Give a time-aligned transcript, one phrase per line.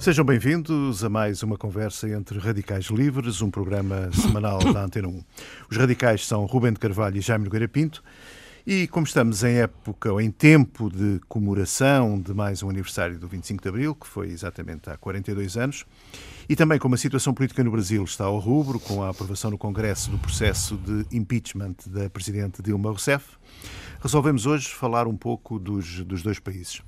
[0.00, 5.24] Sejam bem-vindos a mais uma conversa entre Radicais Livres, um programa semanal da Antena 1.
[5.68, 8.00] Os radicais são Rubem de Carvalho e Jaime Nogueira Pinto.
[8.64, 13.26] E como estamos em época ou em tempo de comemoração de mais um aniversário do
[13.26, 15.84] 25 de Abril, que foi exatamente há 42 anos,
[16.48, 19.58] e também como a situação política no Brasil está ao rubro, com a aprovação no
[19.58, 23.36] Congresso do processo de impeachment da Presidente Dilma Rousseff,
[24.00, 26.82] resolvemos hoje falar um pouco dos, dos dois países.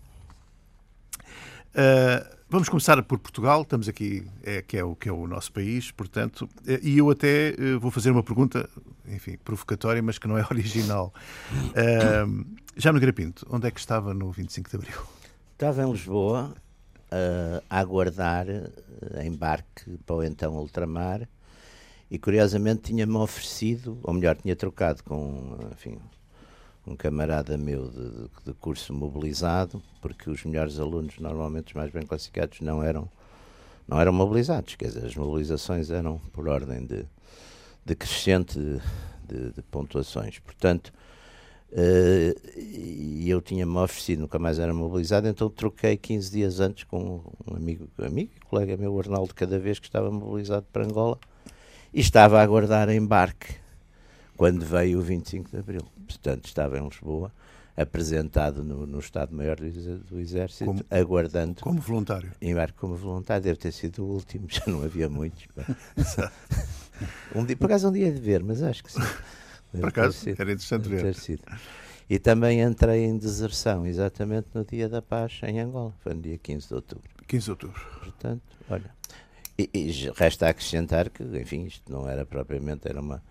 [1.75, 5.53] Uh, Vamos começar por Portugal, estamos aqui, é, que, é o, que é o nosso
[5.53, 8.69] país, portanto, eh, e eu até eh, vou fazer uma pergunta,
[9.07, 11.15] enfim, provocatória, mas que não é original.
[11.53, 12.45] Uh,
[12.77, 15.01] já no Grapinto, onde é que estava no 25 de Abril?
[15.53, 16.53] Estava em Lisboa,
[17.13, 21.29] uh, a aguardar uh, embarque para o então ultramar,
[22.11, 26.01] e curiosamente tinha-me oferecido, ou melhor, tinha trocado com, enfim,
[26.87, 32.05] um camarada meu de, de, curso mobilizado, porque os melhores alunos, normalmente os mais bem
[32.05, 33.09] classificados, não eram,
[33.87, 34.75] não eram mobilizados.
[34.75, 37.05] Quer dizer, as mobilizações eram por ordem de,
[37.85, 38.59] de crescente
[39.27, 40.39] de, de pontuações.
[40.39, 40.93] Portanto,
[41.73, 47.23] uh, e eu tinha-me oferecido, nunca mais era mobilizado, então troquei 15 dias antes com
[47.47, 51.19] um amigo, amigo colega meu, Arnaldo, cada vez que estava mobilizado para Angola,
[51.93, 53.55] e estava a aguardar embarque
[54.41, 55.83] quando veio o 25 de Abril.
[56.09, 57.31] Portanto, estava em Lisboa,
[57.77, 61.61] apresentado no, no Estado-Maior do, do, Exército, como, aguardando.
[61.61, 62.33] Como voluntário.
[62.41, 65.47] Embarque como voluntário, deve ter sido o último, já não havia muitos.
[67.37, 69.03] um dia, por acaso, um dia de ver, mas acho que sim.
[69.73, 71.15] Por acaso, era interessante ver.
[71.15, 71.43] Sido.
[72.09, 76.39] E também entrei em deserção, exatamente no dia da paz em Angola, foi no dia
[76.39, 77.11] 15 de outubro.
[77.29, 77.81] 15 de outubro.
[77.99, 78.91] Portanto, olha.
[79.59, 83.23] E, e resta acrescentar que, enfim, isto não era propriamente, era uma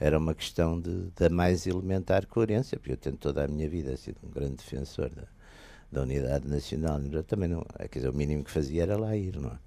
[0.00, 3.96] era uma questão de, da mais elementar coerência, porque eu tenho toda a minha vida
[3.96, 5.24] sido um grande defensor da,
[5.90, 7.00] da unidade nacional.
[7.00, 9.58] Eu também não, quer dizer, o mínimo que fazia era lá ir, não é?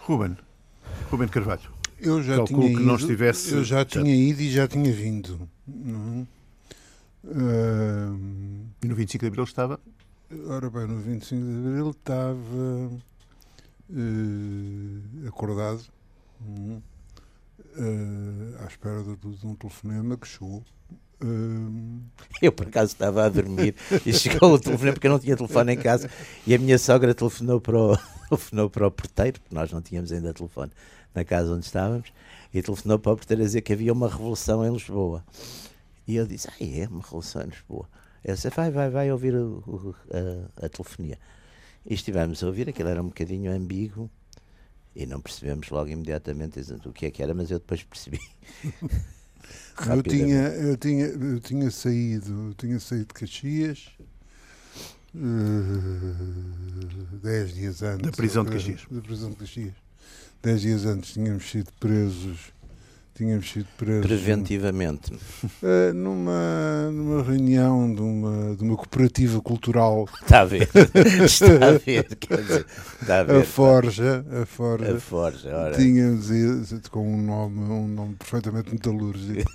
[0.00, 0.36] Ruben,
[1.10, 1.72] Ruben Carvalho.
[2.00, 3.52] Eu já Calculo tinha que ido, não estivesse.
[3.52, 5.48] Eu já tinha ido e já tinha vindo.
[5.68, 6.26] Uhum.
[7.24, 9.80] Uh, e no 25 de Abril estava?
[10.46, 12.90] Ora bem, no 25 de Abril estava
[13.90, 15.84] uh, acordado.
[16.46, 16.82] Uhum
[17.58, 20.62] uh, à espera de, de, um telefonema que chegou.
[21.22, 22.00] Uh...
[22.42, 25.74] Eu, por acaso, estava a dormir e chegou o telefonema porque eu não tinha telefone
[25.74, 26.10] em casa
[26.46, 27.96] e a minha sogra telefonou para o,
[28.28, 30.72] telefonou para o porteiro, porque nós não tínhamos ainda telefone
[31.14, 32.12] na casa onde estávamos,
[32.52, 35.24] e telefonou para o porteiro a dizer que havia uma revolução em Lisboa.
[36.06, 37.88] E eu disse: Ah, é uma revolução em Lisboa.
[38.24, 39.94] Ele disse: Vai, vai, vai ouvir o, o,
[40.60, 41.18] a, a telefonia.
[41.86, 44.10] E estivemos a ouvir, aquilo era um bocadinho ambíguo
[44.94, 48.20] e não percebemos logo imediatamente o que é que era, mas eu depois percebi.
[49.88, 53.88] eu tinha, eu tinha, eu tinha saído, eu tinha saído de Caxias
[55.14, 58.06] uh, dez dias antes.
[58.06, 58.82] Da prisão de Caxias.
[58.90, 59.74] Da prisão de Caxias.
[60.42, 62.52] Dez dias antes tínhamos sido presos
[63.14, 64.06] tínhamos sido presos.
[64.06, 65.12] Preventivamente.
[65.62, 70.08] Uh, numa, numa reunião de uma, de uma cooperativa cultural.
[70.22, 70.68] Está a ver.
[71.24, 72.16] Está a ver.
[72.16, 72.66] Quer dizer,
[73.00, 74.24] está a, ver, a Forja.
[74.42, 74.96] A Forja.
[74.96, 75.76] A Forja, ora.
[75.76, 79.50] Tínhamos ido com um nome, um nome perfeitamente metalúrgico.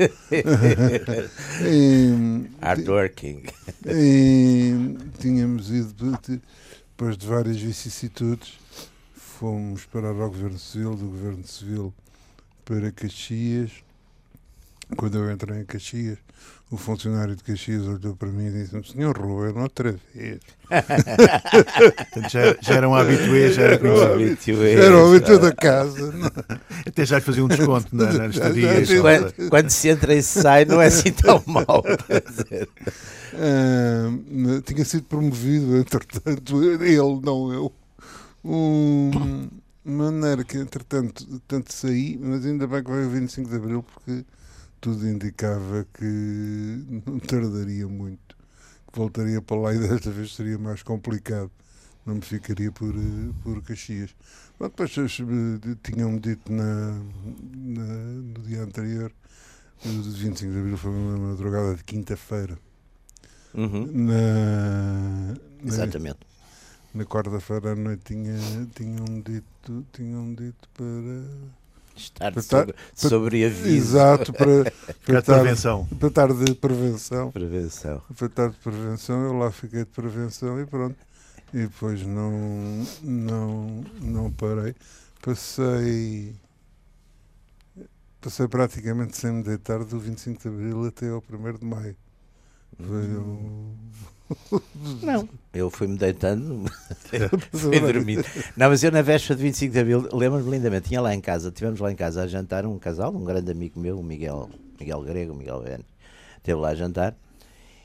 [2.62, 3.44] Hardworking.
[3.86, 4.74] E,
[5.20, 6.18] tínhamos ido,
[7.00, 8.54] depois de várias vicissitudes,
[9.14, 11.94] fomos parar ao Governo Civil, do Governo Civil
[12.70, 13.72] para Caxias.
[14.96, 16.20] Quando eu entrei em Caxias,
[16.72, 20.40] o funcionário de Caxias olhou para mim e disse-me: Senhor Ruben, outra vez.
[22.32, 24.74] já, já era um habitué, já era um habitué.
[24.74, 26.14] Era um habitué da casa.
[26.86, 28.70] Até já lhe fazia um desconto na, na estadia.
[29.02, 31.84] Quando, quando, se entra e se sai, não é assim tão mal.
[33.34, 37.74] Uh, tinha sido promovido, entretanto, ele, não eu.
[38.44, 39.50] Um,
[39.90, 44.26] maneira que, entretanto, tanto saí, mas ainda bem que veio o 25 de Abril, porque
[44.80, 48.38] tudo indicava que não tardaria muito,
[48.92, 51.52] que voltaria para lá e desta vez seria mais complicado.
[52.06, 52.94] Não me ficaria por,
[53.44, 54.16] por Caxias.
[54.58, 57.02] Mas depois eh, tinham-me dito na,
[57.54, 59.12] na, no dia anterior,
[59.86, 62.58] o 25 de Abril foi uma madrugada de quinta-feira.
[63.54, 63.90] Uhum.
[63.92, 65.36] Na,
[65.66, 66.30] Exatamente
[66.94, 68.36] na quarta-feira à noite tinha,
[68.76, 71.60] tinham dito, tinham dito para
[71.96, 73.68] estar para sobre, para, sobre aviso.
[73.68, 74.72] Exato, para,
[75.06, 75.86] para, estar, prevenção.
[75.86, 77.32] para estar de prevenção.
[77.32, 78.02] Prevenção.
[78.18, 80.98] Para estar de prevenção, eu lá fiquei de prevenção e pronto.
[81.54, 84.76] E depois não, não, não parei.
[85.22, 86.36] Passei
[88.22, 91.96] passei praticamente sem me deitar do 25 de Abril até ao 1 de Maio.
[92.78, 93.74] Foi o...
[95.02, 96.66] Não, eu fui-me deitando,
[97.52, 98.24] fui dormindo.
[98.56, 101.52] Não, mas eu na véspera de 25 de Abril, lembro-me lindamente, tinha lá em casa,
[101.52, 104.50] tivemos lá em casa a jantar um casal, um grande amigo meu, o Miguel,
[104.80, 105.86] Miguel Grego, Miguel Bene,
[106.38, 107.16] esteve lá a jantar,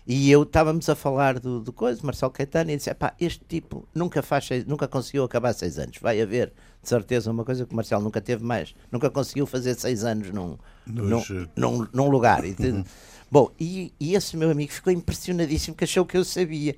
[0.07, 3.89] e eu estávamos a falar do, do coisa, Marcelo Caetano, e disse: pá, este tipo
[3.95, 5.97] nunca, faz seis, nunca conseguiu acabar seis anos.
[5.99, 6.53] Vai haver,
[6.83, 8.75] de certeza, uma coisa que o Marcelo nunca teve mais.
[8.93, 11.29] Nunca conseguiu fazer seis anos num, Nos...
[11.31, 12.45] num, num, num lugar.
[12.45, 12.55] E,
[13.35, 16.77] Bom, e, e esse meu amigo ficou impressionadíssimo que achou que eu sabia.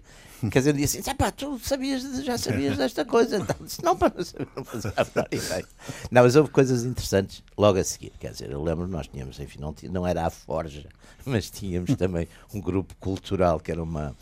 [0.51, 3.37] Quer dizer, disse assim: pá, tu sabias, já sabias desta coisa.
[3.37, 5.67] Então, disse, não, para não saber, não fazia a menor ideia.
[6.11, 8.11] Não, mas houve coisas interessantes logo a seguir.
[8.19, 10.89] Quer dizer, eu lembro, nós tínhamos, enfim, não, não era a Forja,
[11.27, 14.17] mas tínhamos também um grupo cultural, que era uma,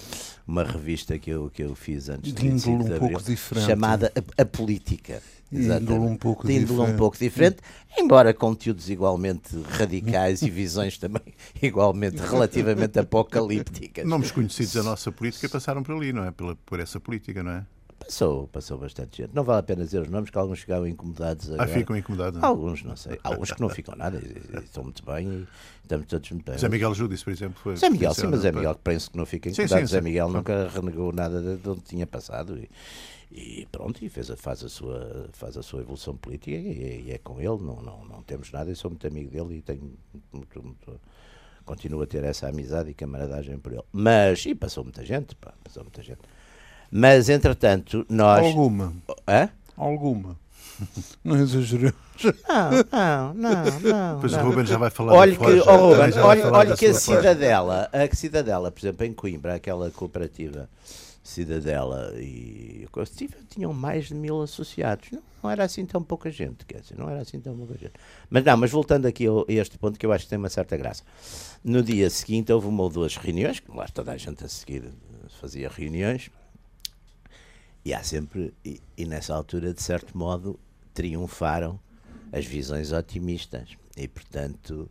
[0.45, 3.65] uma revista que eu, que eu fiz antes de, de, de um pouco diferente.
[3.65, 5.23] chamada a, a Política
[5.53, 7.59] índole um pouco de índole um pouco diferente,
[7.97, 11.23] embora conteúdos igualmente radicais e visões também
[11.63, 14.07] igualmente relativamente apocalípticas.
[14.07, 16.31] Nomes conhecidos da nossa política passaram por ali, não é?
[16.31, 17.67] Pela, por essa política, não é?
[17.99, 19.35] Passou, passou bastante gente.
[19.35, 21.51] Não vale a pena dizer os nomes, que alguns ficavam incomodados.
[21.51, 21.71] Ah, agora.
[21.71, 22.41] Ah, ficam incomodados?
[22.41, 22.49] Não?
[22.49, 23.19] Alguns, não sei.
[23.23, 24.21] Alguns que não ficam nada
[24.63, 25.47] estão muito bem e
[25.83, 26.59] estamos todos muito bem.
[26.59, 27.77] Zé Miguel Júdice, por exemplo, foi.
[27.77, 29.81] Zé Miguel, sim, mas Zé Miguel, penso que não fica incomodado.
[29.81, 30.35] Sim, sim, Zé Miguel sim.
[30.35, 32.69] nunca renegou nada de onde tinha passado e,
[33.31, 37.13] e pronto, e fez a, faz, a sua, faz a sua evolução política e, e,
[37.13, 39.93] é com ele, não, não, não temos nada, eu sou muito amigo dele e tenho
[40.33, 41.01] muito, muito
[41.65, 43.85] continuo a ter essa amizade e camaradagem por ele.
[43.93, 46.21] Mas, e passou muita gente, pá, passou muita gente.
[46.91, 48.45] Mas, entretanto, nós...
[48.45, 48.93] Alguma.
[49.27, 49.49] Hã?
[49.77, 50.37] Alguma.
[51.25, 51.95] Não exageremos.
[52.49, 54.19] Não, não, não, não.
[54.23, 57.91] Pois o Ruben já vai falar olha que, oh, Ruben, olha, olha que a Cidadela,
[57.93, 60.69] a Cidadela, por exemplo, em Coimbra, aquela cooperativa
[61.25, 65.11] Cidadela e Costivo tinham mais de mil associados.
[65.11, 67.95] Não, não, era assim tão pouca gente, quer dizer, não era assim tão pouca gente.
[68.29, 70.77] Mas não, mas voltando aqui a este ponto que eu acho que tem uma certa
[70.77, 71.03] graça.
[71.65, 74.85] No dia seguinte houve uma ou duas reuniões, que lá toda a gente a seguir
[75.41, 76.31] fazia reuniões,
[77.83, 80.61] e há sempre, e, e nessa altura, de certo modo,
[80.93, 81.81] triunfaram
[82.31, 83.71] as visões otimistas.
[83.97, 84.91] E, portanto,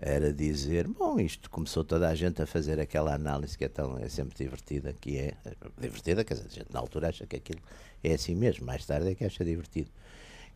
[0.00, 3.98] era dizer, bom, isto começou toda a gente a fazer aquela análise que é, tão,
[3.98, 5.34] é sempre divertida, que é,
[5.78, 7.60] divertida, quer dizer, a gente na altura acha que aquilo
[8.02, 9.90] é assim mesmo, mais tarde é que acha divertido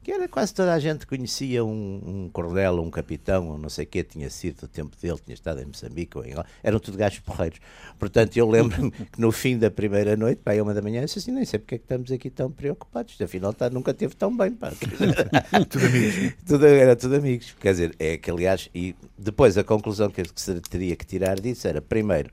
[0.03, 3.85] que era quase toda a gente conhecia um, um coronel, um capitão, ou não sei
[3.85, 6.79] o que, tinha sido do tempo dele, tinha estado em Moçambique ou em Angola, eram
[6.81, 7.61] tudo gajos porreiros.
[7.99, 11.21] Portanto, eu lembro-me que no fim da primeira noite, pá, uma da manhã, eu disse
[11.21, 14.37] assim, nem sei porque é que estamos aqui tão preocupados, afinal tá, nunca teve tão
[14.37, 14.73] bem, pá.
[15.71, 16.33] tudo amigos.
[16.47, 17.55] Tudo, era tudo amigos.
[17.61, 21.67] Quer dizer, é que aliás, e depois a conclusão que se teria que tirar disso
[21.67, 22.31] era, primeiro,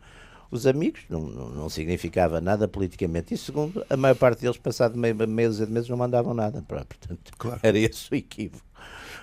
[0.52, 3.34] os amigos, não, não, não, significava nada politicamente.
[3.34, 6.64] E segundo, a maior parte deles, passado meio, meio de meses, não mandavam nada.
[6.64, 7.60] Portanto, claro.
[7.62, 8.66] era esse o equívoco.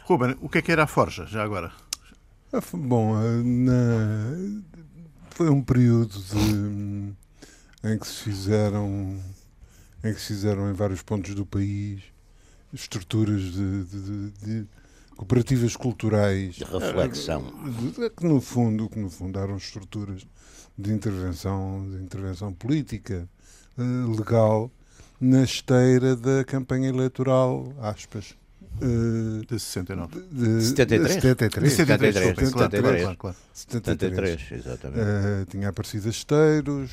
[0.05, 1.73] Ruben, o que é que era a Forja, já agora?
[2.73, 3.15] Bom,
[3.45, 4.63] na...
[5.31, 7.13] foi um período de...
[7.85, 9.21] em que se fizeram
[10.05, 12.01] em que se fizeram em vários pontos do país
[12.73, 14.67] estruturas de, de, de
[15.17, 17.43] cooperativas culturais de reflexão
[18.17, 20.25] que no fundo que no fundo eram estruturas
[20.79, 23.29] de intervenção, de intervenção política,
[23.79, 24.71] uh, legal,
[25.21, 28.35] na esteira da campanha eleitoral, aspas.
[28.77, 30.21] Uh, de 69.
[30.31, 31.15] De, de 73?
[31.15, 31.73] 73.
[31.73, 33.37] 73, 73, 73, claro, claro.
[33.55, 35.01] 73, exatamente.
[35.01, 36.91] Uh, tinha aparecido a Esteiros,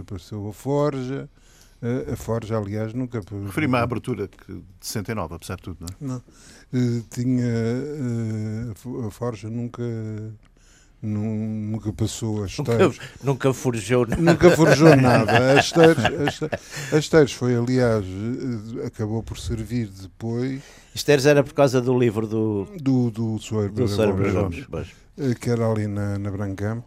[0.00, 1.28] apareceu a Forja.
[1.80, 3.20] Uh, a Forja, aliás, nunca.
[3.44, 6.20] Referi-me à abertura de 69, apesar de tudo, não é?
[6.72, 7.02] Não.
[7.08, 7.46] tinha.
[9.06, 9.84] a Forja nunca
[11.06, 12.98] nunca passou a Esteiros.
[12.98, 14.22] Nunca, nunca forjou nada.
[14.22, 15.52] Nunca forjou nada.
[15.52, 16.40] A Esteiros,
[16.92, 20.62] a Esteiros foi, aliás, eh, acabou por servir depois.
[20.94, 22.66] Esteiros era por causa do livro do.
[22.80, 24.66] Do, do Soeiro Gomes,
[25.18, 26.84] eh, que era ali na, na Brancamp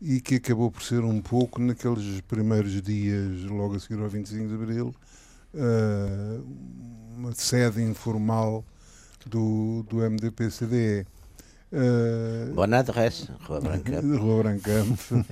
[0.00, 4.48] e que acabou por ser um pouco naqueles primeiros dias, logo a seguir ao 25
[4.48, 4.94] de Abril,
[5.54, 6.44] uh,
[7.16, 8.64] uma sede informal
[9.26, 11.06] do, do MDP-CDE.
[11.70, 14.04] Uh, Boa adresse, Rua Brancamp.
[14.18, 14.98] Rua Brancamp.
[15.12, 15.26] uh,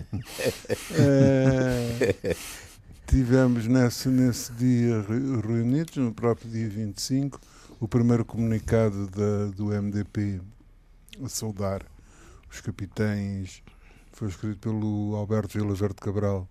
[3.06, 7.40] tivemos nesse, nesse dia reunidos, no próprio dia 25,
[7.80, 10.42] o primeiro comunicado da, do MDP
[11.24, 11.82] a saudar
[12.50, 13.62] os capitães.
[14.12, 16.46] Foi escrito pelo Alberto Vila Verde Cabral,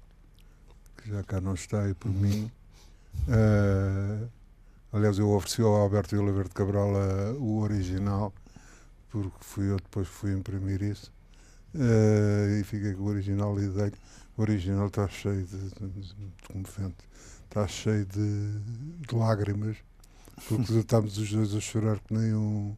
[0.98, 2.52] que já cá não está, e por mim.
[3.28, 4.28] Uh,
[4.92, 6.90] aliás, eu ofereci ao Alberto Vila Verde Cabral
[7.38, 8.34] o original
[9.24, 11.12] porque fui eu depois fui imprimir isso
[11.74, 13.92] uh, e fiquei com o original e dei
[14.38, 17.08] o original está cheio de, de, de comovente,
[17.46, 18.60] está cheio de,
[19.08, 19.78] de, lágrimas,
[20.50, 22.76] porque estávamos os dois a chorar que nem, um,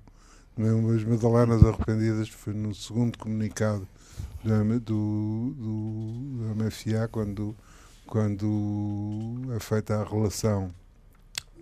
[0.56, 2.30] nem umas madalenas arrependidas.
[2.30, 3.88] Foi no segundo comunicado
[4.44, 7.56] do, do, do MFA quando,
[8.06, 10.72] quando é feita a relação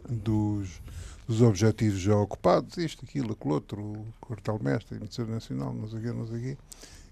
[0.09, 0.81] dos,
[1.27, 6.01] dos objetivos já ocupados, isto, aquilo, aquilo outro, o quartel-mestre, a Nacional, não sei o
[6.01, 6.57] quê, não sei o quê,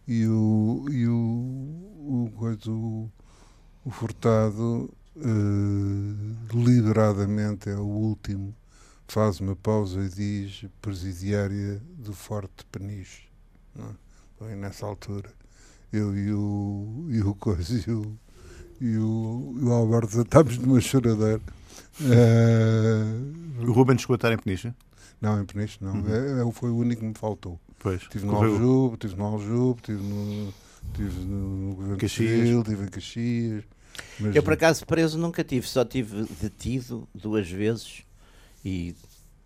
[0.07, 3.09] e o, e o, o, coisa, o,
[3.83, 8.53] o Furtado uh, deliberadamente é o último,
[9.07, 13.23] faz uma pausa e diz presidiária do Forte Peniche.
[13.75, 14.55] Não é?
[14.55, 15.31] nessa altura,
[15.91, 18.17] eu e o, e o Coisa e o,
[18.81, 21.41] e o, e o Alberto estávamos numa choradeira.
[22.01, 24.73] Uh, o Ruben chegou a estar em Peniche?
[25.21, 25.93] Não, em Peniche não.
[25.93, 26.13] Uhum.
[26.13, 27.59] É, é, foi o único que me faltou.
[27.79, 28.01] Pois.
[28.01, 30.53] Estive no Aljube, estive no Aljube, estive no,
[30.93, 32.31] tive no Governo Caxias.
[32.31, 33.63] Civil, estive em Caxias.
[34.19, 34.35] Mas...
[34.35, 38.03] Eu, por acaso, preso nunca tive, só tive detido duas vezes
[38.65, 38.95] e,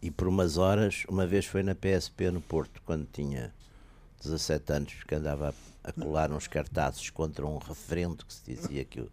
[0.01, 1.03] e por umas horas.
[1.10, 3.53] Uma vez foi na PSP no Porto, quando tinha
[4.24, 5.53] 17 anos, que andava
[5.84, 9.12] a, a colar uns cartazes contra um referendo que se dizia que o,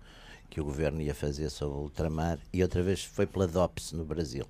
[0.54, 4.04] que o governo ia fazer sobre o ultramar, e outra vez foi pela DOPS no
[4.04, 4.46] Brasil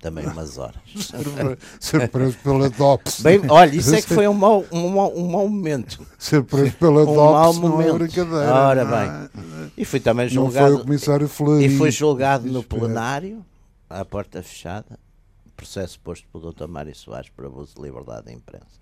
[0.00, 0.80] também umas horas.
[1.80, 3.20] Ser preso pela DOPS.
[3.20, 6.04] Bem, olha, isso é que foi um mau, um mau, um mau momento.
[6.18, 8.54] Ser preso pela um DOPS não é brincadeira.
[8.54, 9.70] Ora bem.
[9.76, 10.70] E fui também julgado.
[10.70, 11.66] Não foi o comissário Fleury.
[11.66, 13.44] E foi julgado no plenário,
[13.88, 14.98] à porta fechada,
[15.56, 16.66] processo posto pelo Dr.
[16.66, 18.80] Mário Soares por abuso de liberdade de imprensa,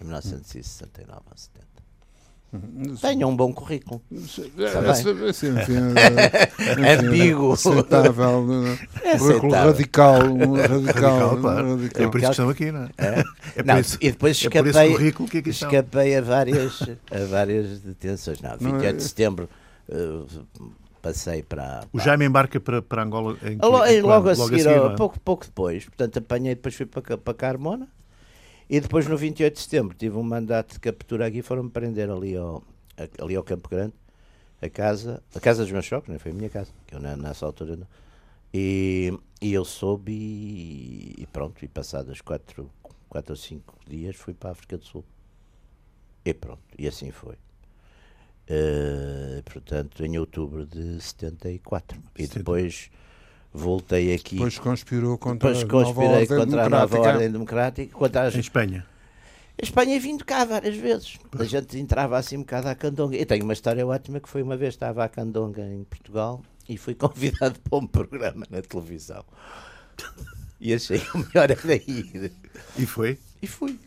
[0.00, 1.75] em 1969 a 70.
[3.00, 4.00] Tenha um bom currículo.
[6.82, 7.52] É ambíguo.
[7.52, 8.46] Aceitável.
[9.02, 10.20] É currículo radical.
[10.20, 11.76] Radical, claro.
[11.76, 12.02] Radical.
[12.02, 12.88] É por isso que estão aqui, não é?
[12.98, 13.24] é.
[13.56, 18.40] é não, isso, e depois escapei, é que escapei a várias, a várias detenções.
[18.40, 18.92] Não, 28 é...
[18.92, 19.48] de setembro
[19.88, 20.26] uh,
[21.02, 24.64] passei para, para, O Jaime embarca para, para Angola em, logo, em logo, a seguir,
[24.64, 25.84] logo a seguir pouco, pouco depois.
[25.84, 27.88] Portanto, apanhei, depois fui para, para Carmona
[28.68, 32.36] e depois, no 28 de setembro, tive um mandato de captura aqui, foram-me prender ali
[32.36, 32.62] ao,
[33.20, 33.94] ali ao Campo Grande,
[34.60, 37.46] a casa, a casa dos meus sogros, não foi a minha casa, que eu nessa
[37.46, 37.86] altura não.
[38.52, 42.70] E, e eu soube e, e pronto, e passados quatro,
[43.08, 45.04] quatro ou cinco dias fui para a África do Sul.
[46.24, 47.36] E pronto, e assim foi.
[48.48, 52.00] Uh, portanto, em outubro de 74.
[52.16, 52.90] E depois
[53.56, 54.36] voltei aqui.
[54.36, 57.96] Depois conspirou contra, depois conspirei a, contra a nova ordem democrática.
[57.96, 58.34] Contra as...
[58.34, 58.86] Em Espanha.
[59.60, 61.18] A Espanha vindo cá várias vezes.
[61.38, 63.16] A gente entrava assim um bocado à candonga.
[63.16, 66.76] Eu tenho uma história ótima que foi uma vez estava à candonga em Portugal e
[66.76, 69.24] fui convidado para um programa na televisão.
[70.60, 72.32] E achei o melhor era ir.
[72.78, 73.18] E foi?
[73.40, 73.78] E fui.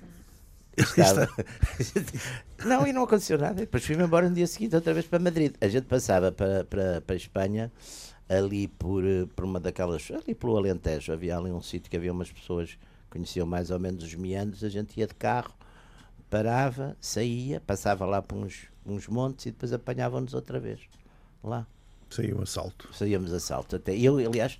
[0.75, 1.29] Estava...
[2.65, 3.55] não, e não aconteceu nada.
[3.55, 5.53] Depois fui-me embora no dia seguinte outra vez para Madrid.
[5.61, 7.71] A gente passava para, para, para a Espanha
[8.29, 12.11] ali por, eh, por uma daquelas, ali pelo Alentejo, havia ali um sítio que havia
[12.11, 15.53] umas pessoas que conheciam mais ou menos os meandros, a gente ia de carro,
[16.29, 20.79] parava, saía, passava lá por uns, uns montes e depois apanhavam-nos outra vez,
[21.43, 21.65] lá.
[22.11, 22.89] Saía um assalto.
[22.93, 23.75] Saíamos assalto.
[23.75, 24.59] Até eu, aliás,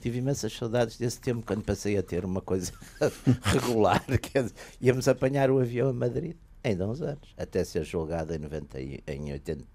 [0.00, 2.72] tive imensas saudades desse tempo quando passei a ter uma coisa
[3.42, 4.04] regular,
[4.80, 8.80] íamos apanhar o avião a Madrid, ainda há uns anos, até ser julgado em, 90,
[8.80, 9.66] em 80,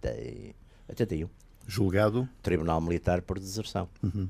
[0.89, 1.29] 81
[1.69, 2.27] julgado?
[2.41, 3.87] Tribunal Militar por deserção.
[4.01, 4.27] Uhum.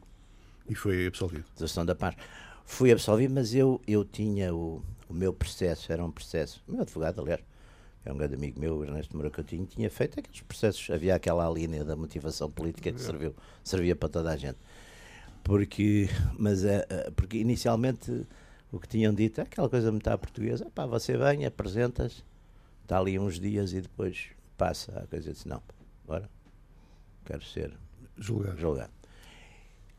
[0.67, 1.45] E foi absolvido?
[1.53, 2.15] Deserção da paz.
[2.65, 6.81] Fui absolvido, mas eu, eu tinha o, o meu processo, era um processo, o meu
[6.81, 7.41] advogado, aliás,
[8.05, 11.83] é um grande amigo meu, Ernesto Moura Coutinho, tinha feito aqueles processos, havia aquela linha
[11.83, 14.57] da motivação política que serviu, servia para toda a gente.
[15.43, 18.27] Porque, mas, é, porque inicialmente
[18.71, 22.23] o que tinham dito é aquela coisa muito à portuguesa, pá, você vem, apresentas,
[22.83, 24.27] está ali uns dias e depois
[24.57, 25.63] passa a coisa, disse, não,
[26.03, 26.29] agora
[27.29, 27.71] quero ser
[28.17, 28.59] julgado.
[28.59, 28.99] julgado.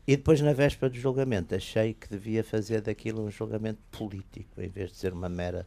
[0.07, 4.67] E depois, na véspera do julgamento, achei que devia fazer daquilo um julgamento político, em
[4.67, 5.65] vez de ser uma mera.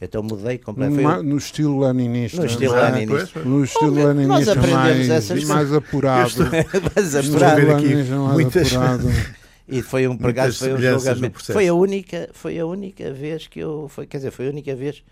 [0.00, 1.04] Então mudei completamente.
[1.04, 2.40] No, no estilo leninista.
[2.40, 3.40] No estilo ah, leninista.
[3.44, 6.28] No estilo Bom, leninista mais, essas mais apurado.
[6.28, 6.46] Estou,
[6.94, 7.70] mais apurado.
[7.72, 7.94] Aqui
[8.34, 8.74] muitas...
[8.74, 9.06] apurado.
[9.68, 11.44] E foi um, por foi um julgamento.
[11.52, 14.76] Foi a única, foi a única vez que eu, foi, quer dizer, foi a única
[14.76, 15.02] vez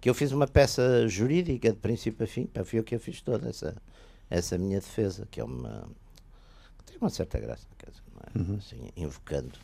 [0.00, 3.20] que eu fiz uma peça jurídica de princípio a fim, foi o que eu fiz
[3.20, 3.76] toda essa
[4.30, 5.88] essa minha defesa, que é uma.
[6.78, 7.66] que tem uma certa graça,
[8.34, 8.38] é?
[8.38, 8.56] uhum.
[8.56, 9.58] assim, invocando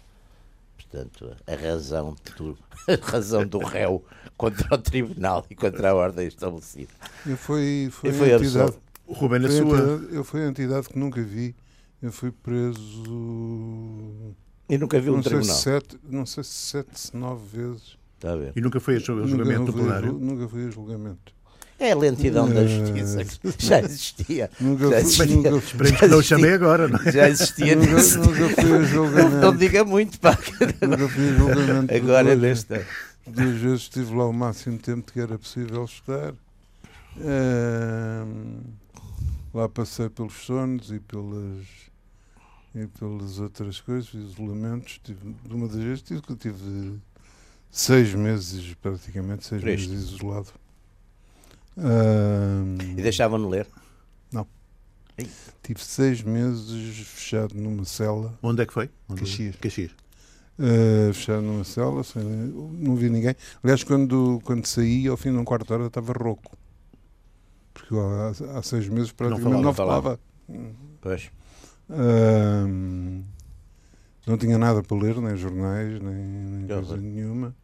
[0.77, 4.05] portanto, a razão, do, a razão do réu
[4.37, 6.93] contra o tribunal e contra a ordem estabelecida.
[7.27, 8.75] Eu fui, foi, foi a entidade,
[9.07, 9.79] o Ruben, foi sua...
[9.79, 11.55] Entidade, eu fui a entidade que nunca vi.
[12.03, 12.75] Eu fui preso.
[14.69, 15.57] E nunca vi um tribunal?
[15.57, 17.97] Sete, não sei se sete, nove vezes.
[18.17, 18.53] Está a ver.
[18.55, 20.13] E nunca foi a julgamento do plenário?
[20.13, 21.35] Nunca fui a julgamento.
[21.79, 24.51] É a lentidão da justiça que já existia.
[24.61, 25.51] Nunca, já existia.
[25.51, 27.13] Nunca, que não chamei agora, não é?
[27.13, 27.75] Já existia.
[27.75, 29.37] nunca, nunca fui a julgamento.
[29.37, 30.39] Não, diga muito, pá.
[30.83, 31.95] Nunca fui a julgamento.
[31.95, 32.87] Agora nesta.
[33.27, 36.35] Duas vezes estive lá o máximo tempo que era possível estar.
[39.53, 41.65] Lá passei pelos sonos e pelas
[42.75, 45.01] e pelas outras coisas, isolamentos.
[45.03, 46.99] Tive, de uma das vezes tive, tive
[47.71, 49.91] seis meses, praticamente seis Triste.
[49.91, 50.49] meses isolado.
[51.77, 53.67] Uh, E deixavam-no ler?
[55.63, 58.91] tive seis meses fechado numa cela, Onde é que foi?
[59.09, 59.21] Onde...
[59.21, 59.57] Caxias.
[59.57, 59.93] Caxias.
[60.59, 63.35] uh, fechado numa cela, sem, não vi ninguém.
[63.63, 66.57] Aliás, quando, quando saí, ao fim de um quarto de hora, estava rouco.
[67.73, 70.21] Porque há, há seis meses praticamente não falava, falava.
[71.01, 71.31] Pois.
[71.89, 73.23] Ahm,
[74.27, 77.55] não tinha nada para ler, nem jornais, nem, nem coisa nenhuma.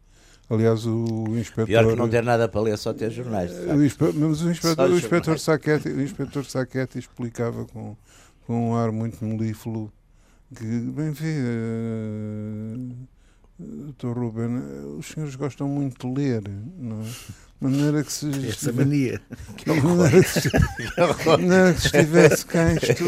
[0.53, 1.65] Aliás, o inspetor.
[1.65, 3.51] Pior que não ter nada para ler, só ter jornais.
[3.51, 5.39] o inspe- mas o inspetor, o inspetor.
[5.39, 7.95] Sacchetti, o inspetor Sacchetti explicava com,
[8.45, 9.89] com um ar muito melífluo
[10.53, 12.75] que, bem vê, eh,
[13.59, 14.17] Dr.
[14.17, 16.43] Ruben, eh, os senhores gostam muito de ler,
[16.77, 17.05] não é?
[17.61, 19.21] De maneira que se Essa mania.
[19.65, 20.49] de maneira que se-
[21.27, 23.03] maneira que se estivesse cá isto,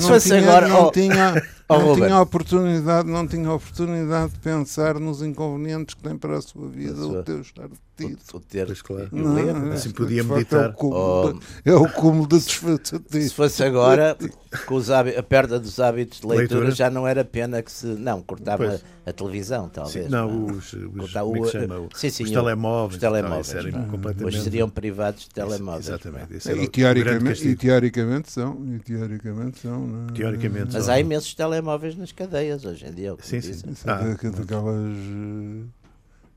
[0.00, 4.38] não fosse tinha, agora, não ó, tinha, ó, não tinha oportunidade, não tinha oportunidade de
[4.40, 8.18] pensar nos inconvenientes que tem para a sua vida o teu estar detido.
[8.34, 9.08] O, o ter Pois claro.
[9.12, 9.54] e o ler.
[9.54, 10.64] Não, Assim é, podia de facto, meditar.
[10.64, 11.70] É o cúmulo, Oh.
[11.70, 13.34] é o cúmulo da Se desfatice.
[13.34, 14.16] fosse agora,
[14.66, 16.74] com os hábi- a perda dos hábitos de leitura, Leitura.
[16.76, 17.86] já não era pena que se.
[17.86, 18.84] Não, cortava Pois.
[19.06, 20.10] a, a televisão, Sim, talvez.
[20.10, 21.78] não, os, os, Cortar como é o- que se chama?
[21.78, 22.94] O- sim, sim, os telemóveis.
[22.94, 23.46] os telemóveis,
[23.76, 23.90] era não.
[23.90, 24.26] completamente...
[24.36, 25.88] Hoje seriam privados de telemóveis.
[25.88, 26.34] Exatamente.
[26.34, 28.74] esse era o E grande teoricamente, e teoricamente são.
[28.74, 29.86] E teoricamente são.
[29.86, 30.12] não é?
[30.12, 30.94] Teoricamente Mas são.
[30.94, 33.14] há imensos telemóveis nas cadeias hoje em dia.
[33.20, 33.52] Sim, sim.
[33.84, 34.96] é Ah, da- daquelas.
[34.96, 35.64] eh,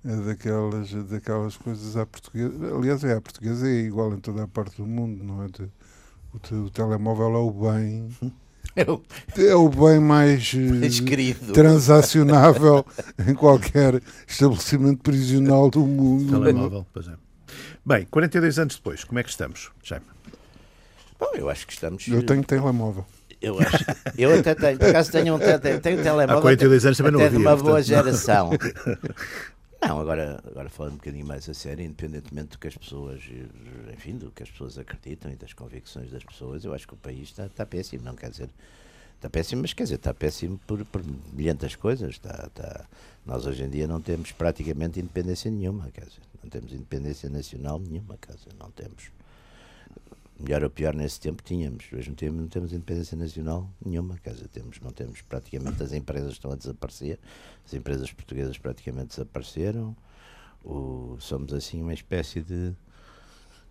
[0.05, 2.73] É daquelas, é daquelas coisas à portuguesa.
[2.73, 5.47] Aliás, é à portuguesa, é igual em toda a parte do mundo, não é?
[5.47, 5.69] De-
[6.33, 8.07] O, te- o telemóvel é o bem.
[9.35, 11.51] É o bem mais eh, escrito.
[11.53, 12.85] transacionável
[13.27, 16.29] em qualquer estabelecimento prisional do mundo.
[16.31, 17.13] Telemóvel, pois é.
[17.89, 20.05] Bem, 42 anos depois, como é que estamos, Jaime?
[21.19, 22.07] Bom, eu acho que estamos.
[22.07, 23.03] Eu tenho telemóvel.
[23.41, 23.83] Eu, acho,
[24.15, 26.37] eu até tenho, por acaso tenho um, te- tenho, tenho um telemóvel.
[26.37, 27.85] Há 42 anos também não até de havia, uma boa portanto.
[27.87, 28.51] geração.
[29.81, 33.21] Não, agora, agora falando um bocadinho mais a sério, independentemente do que as pessoas,
[33.93, 36.97] enfim, do que as pessoas acreditam e das convicções das pessoas, eu acho que o
[36.97, 38.49] país está, está péssimo, não quer dizer,
[39.19, 41.03] está péssimo, mas quer dizer, está péssimo por, por
[41.33, 42.11] milhentas coisas.
[42.11, 42.85] Está, está,
[43.25, 47.79] nós hoje em dia não temos praticamente independência nenhuma, quer dizer, não temos independência nacional
[47.79, 49.11] nenhuma, quer dizer, não temos.
[50.39, 54.33] Melhor ou pior nesse tempo tínhamos, hoje não temos, não temos independência nacional nenhuma, quer
[54.33, 57.19] dizer, temos, não temos praticamente as empresas estão a desaparecer,
[57.65, 59.93] as empresas portuguesas praticamente desapareceram,
[60.63, 62.73] o, somos assim uma espécie de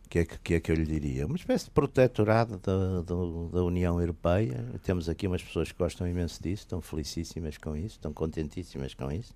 [0.08, 1.26] que é que, que é que eu lhe diria?
[1.26, 3.14] Uma espécie de protetorado da, da,
[3.52, 4.64] da União Europeia.
[4.82, 9.10] Temos aqui umas pessoas que gostam imenso disso, estão felicíssimas com isso, estão contentíssimas com
[9.12, 9.34] isso.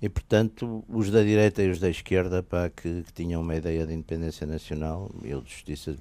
[0.00, 3.84] E, portanto, os da direita e os da esquerda, pá, que, que tinham uma ideia
[3.84, 5.96] de independência nacional, eu de justiça,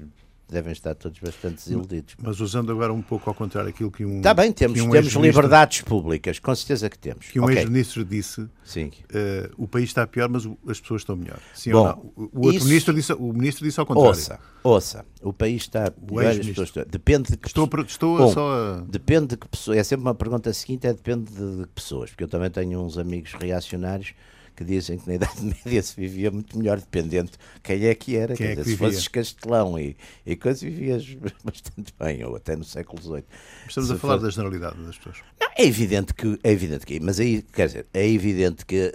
[0.49, 2.15] devem estar todos bastante desiludidos.
[2.21, 4.17] Mas usando agora um pouco ao contrário aquilo que um.
[4.17, 7.27] Está bem, temos, um temos liberdades públicas, com certeza que temos.
[7.27, 8.91] Que um Ok, ex-ministro disse Sim.
[9.13, 11.39] eh, o país está pior, mas as pessoas estão melhor.
[11.53, 12.29] Sim Bom, ou não?
[12.33, 14.09] O, outro isso- ministro disse, o ministro disse ao contrário.
[14.09, 18.17] Ouça, ouça, o país está pior, as pessoas estão- Depende de que Estou, pessoa- estou
[18.17, 18.81] Bom, só a.
[18.87, 19.75] Depende de que pessoa.
[19.77, 22.09] É sempre uma pergunta seguinte: é depende de, de pessoas.
[22.11, 24.13] Porque eu também tenho uns amigos reacionários
[24.57, 27.29] que dizem que na Idade Média se vivia muito melhor, dependendo
[27.63, 28.35] quem é que era.
[28.35, 31.05] Quem é que dizer, se fosses Castelão e, e coisas, vivias
[31.45, 33.23] bastante bem, ou até no século XVIII.
[33.67, 35.17] Estamos Se a falar for- da generalidade das pessoas.
[35.39, 36.39] Não, é evidente que.
[36.43, 36.99] É evidente que.
[36.99, 38.91] Mas aí, quer dizer, é evidente que.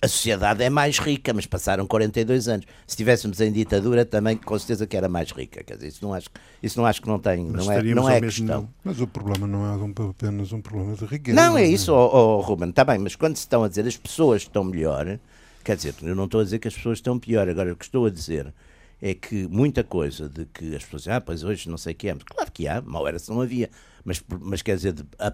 [0.00, 2.66] A sociedade é mais rica, mas passaram 42 anos.
[2.86, 5.64] Se estivéssemos em ditadura, também com certeza que era mais rica.
[5.64, 6.28] Quer dizer, isso não acho,
[6.62, 7.46] isso não, acho que não tem.
[7.46, 8.68] Mas Não é, não é questão.
[8.84, 11.34] Mas o problema não é um- apenas um problema de riqueza.
[11.34, 11.66] Não, é né?
[11.68, 14.62] isso, ó, ó, Ruben, está bem, mas quando se estão a dizer as pessoas estão
[14.62, 15.18] melhor,
[15.64, 17.84] quer dizer, eu não estou a dizer que as pessoas estão pior, agora o que
[17.84, 18.54] estou a dizer
[19.02, 21.96] é que muita coisa de que as pessoas dizem, ah, pois hoje não sei o
[21.96, 23.68] que é, mas claro que há, mal era se não havia,
[24.04, 25.26] mas, mas quer dizer, de- a-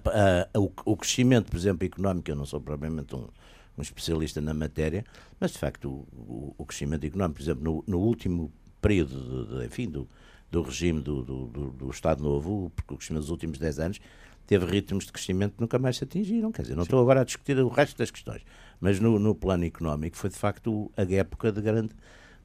[0.55, 3.27] a- o, o crescimento, por exemplo, económico, eu não sou propriamente um,
[3.77, 5.05] um especialista na matéria,
[5.41, 9.67] mas de facto o, o- crescimento económico, por exemplo, no, no último período, de, de-
[9.67, 10.09] enfim, do,
[10.51, 14.01] do regime do, do, do- do Estado Novo, porque o crescimento dos últimos 10 anos
[14.47, 16.53] teve ritmos de crescimento que nunca mais se atingiram.
[16.53, 18.43] Quer dizer, não estou agora a discutir o resto das questões,
[18.81, 21.95] mas no, no plano económico foi de facto a época de grande,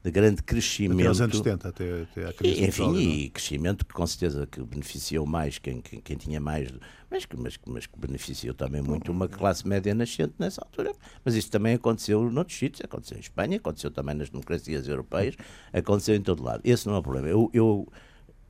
[0.02, 1.06] de grande Até crescimento.
[1.08, 3.02] aos anos 70, até, até à crise enfim, petróleo, é?
[3.02, 6.72] e crescimento que com certeza que beneficiou mais quem, quem, quem tinha mais,
[7.10, 10.92] mas que, mas, mas que beneficiou também muito uma classe média nascente nessa altura.
[11.24, 15.34] Mas isso também aconteceu noutros sítios, aconteceu em Espanha, aconteceu também nas democracias europeias,
[15.72, 16.62] aconteceu em todo lado.
[16.64, 17.28] Esse não é o problema.
[17.28, 17.86] Eu, eu-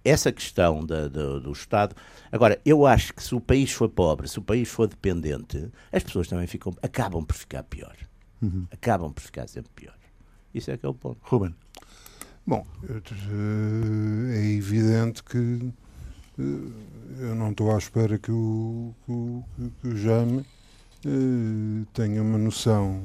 [0.04, 1.94] essa questão da- da- do Estado.
[2.32, 6.02] Agora, eu acho que se o país for pobre, se o país for dependente, as
[6.02, 7.94] pessoas também ficam, acabam por ficar pior.
[8.40, 8.66] Uhum.
[8.70, 9.94] Acabam por ficar sempre pior.
[10.54, 11.18] Isso é que é o ponto.
[11.22, 11.54] Ruben,
[12.46, 15.72] Bom, eh, é evidente que
[16.38, 16.42] eh,
[17.20, 19.44] eu não estou à espera que o, que o,
[19.80, 20.44] que o Jaime
[21.04, 23.04] eh, tenha uma noção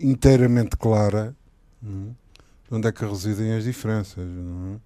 [0.00, 1.36] inteiramente clara
[1.82, 2.12] hum,
[2.68, 4.80] de onde é que residem as diferenças, não é?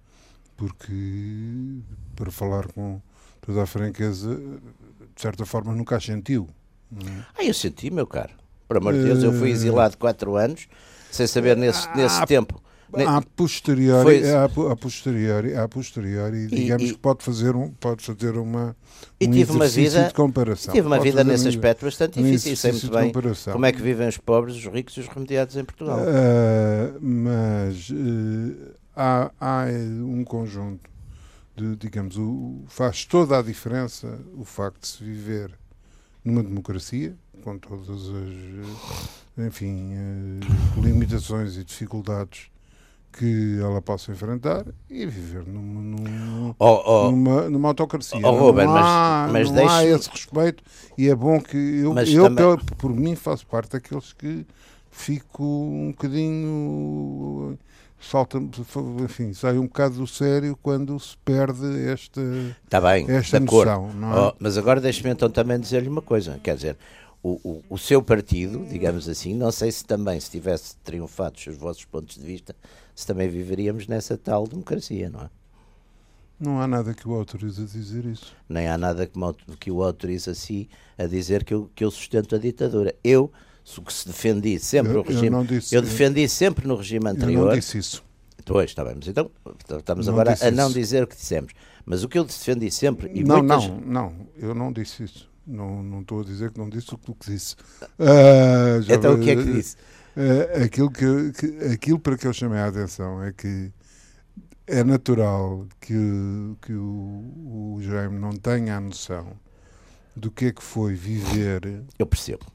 [0.55, 1.81] Porque,
[2.15, 3.01] para falar com
[3.41, 6.47] toda a franqueza, de certa forma nunca as sentiu.
[6.91, 7.25] não é?
[7.39, 8.42] Ah, eu senti, meu caro.
[8.73, 10.67] Por amor de Deus, eu fui exilado quatro anos,
[11.11, 12.61] sem saber nesse, nesse ah, tempo.
[13.07, 17.71] A posteriori, Foi- a, po- a posteriori, a posteriori, digamos e- que pode fazer, um,
[17.71, 18.75] pode fazer uma,
[19.19, 20.71] E um tive uma vida- de comparação.
[20.75, 22.55] Tive uma Pode vida nesse um- aspecto bastante um difícil.
[22.55, 23.53] Sei muito bem comparação.
[23.53, 25.97] como é que vivem os pobres, os ricos e os remediados em Portugal.
[26.01, 29.65] Ah, mas eh, há, há
[30.05, 30.87] um conjunto
[31.55, 35.51] de, digamos, o, faz toda a diferença o facto de se viver
[36.23, 38.07] numa democracia, com todas as,
[39.37, 42.47] eh, enfim, eh, limitações e dificuldades
[43.11, 48.19] que ela possa enfrentar e viver numa, num- Oh, oh, numa, numa autocracia.
[48.23, 50.63] Oh, Ruben, não mas- há, mas não há esse respeito
[50.97, 54.45] e é bom que eu, Mas eu também- pela- por mim faço parte daqueles que
[54.89, 57.57] fico um bocadinho
[58.01, 58.37] salta
[59.01, 62.19] enfim, sai um bocado do sério quando se perde esta,
[62.65, 64.19] Está bem, esta noção, é?
[64.19, 66.37] Oh, mas agora deixe-me então também dizer-lhe uma coisa.
[66.43, 66.77] Quer dizer,
[67.23, 71.55] o, o, o seu partido, digamos assim, não sei se também, se tivesse triunfado os
[71.57, 72.53] vossos pontos de vista,
[72.93, 75.29] se também viveríamos nessa tal democracia, não é?
[76.39, 78.35] Não há nada que o autorize a dizer isso.
[78.49, 82.35] Nem há nada que, o autorize a si a dizer que eu, que eu sustento
[82.35, 82.93] a ditadura.
[83.01, 83.31] Eu,
[83.63, 85.29] se que se defendi sempre Eu- o eu regime.
[85.29, 87.47] não disse- eu defendi sempre no regime Eu anterior.
[87.47, 88.03] não disse isso.
[88.45, 89.31] Pois, está bem, mas então
[89.77, 90.73] estamos Não agora a não isso.
[90.77, 91.53] dizer o que dissemos.
[91.85, 93.09] Mas o que eu defendi sempre.
[93.13, 95.29] E não, muitas- não, não, eu não disse isso.
[95.45, 97.55] Não, não estou a dizer que não disse o que- disse.
[97.99, 99.75] Ah, já Então o que é que disse?
[100.15, 103.71] Eh, aquilo, que, que- aquilo para que eu chamei a atenção é que
[104.67, 105.93] é natural que,
[106.61, 109.33] que o, o Jaime não tenha a noção
[110.15, 111.83] do que é que foi viver.
[111.99, 112.45] Eu percebo.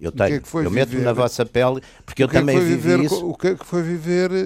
[0.00, 0.42] Eu que é tenho.
[0.42, 2.76] que foi eu meto-me na vossa pele, porque eu que é que também foi vivi
[2.76, 3.26] viver, isso.
[3.26, 4.44] O que é que foi viver, eh,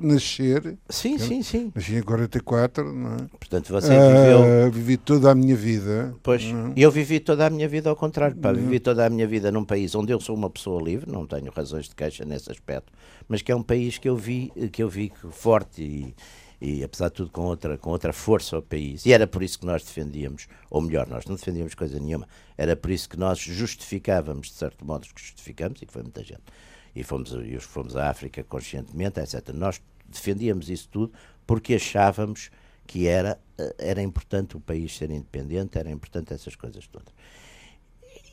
[0.00, 1.72] nascer, Sim, sim, sim.
[1.74, 3.16] nasci em 44, não é?
[3.38, 4.42] Portanto, você viveu.
[4.66, 6.14] Ah, vivi toda a minha vida.
[6.22, 6.72] Pois, não é?
[6.76, 8.36] eu vivi toda a minha vida ao contrário.
[8.36, 8.60] Pá, Não.
[8.60, 11.50] vivi toda a minha vida num país onde eu sou uma pessoa livre, não tenho
[11.54, 12.92] razões de queixa nesse aspecto,
[13.28, 16.14] mas que é um país que eu vi, que eu vi que forte e,
[16.60, 19.04] e apesar de tudo com outra, com outra força ao país.
[19.04, 22.74] E era por isso que nós defendíamos, ou melhor, nós não defendíamos coisa nenhuma, era
[22.74, 26.42] por isso que nós justificávamos, de certo modo, que justificamos, e foi muita gente.
[26.94, 29.50] E fomos, e fomos à África conscientemente, etc.
[29.52, 31.12] Nós defendíamos isso tudo
[31.46, 32.50] porque achávamos
[32.86, 37.12] que era, eh, era importante o país ser independente, era importante essas coisas todas.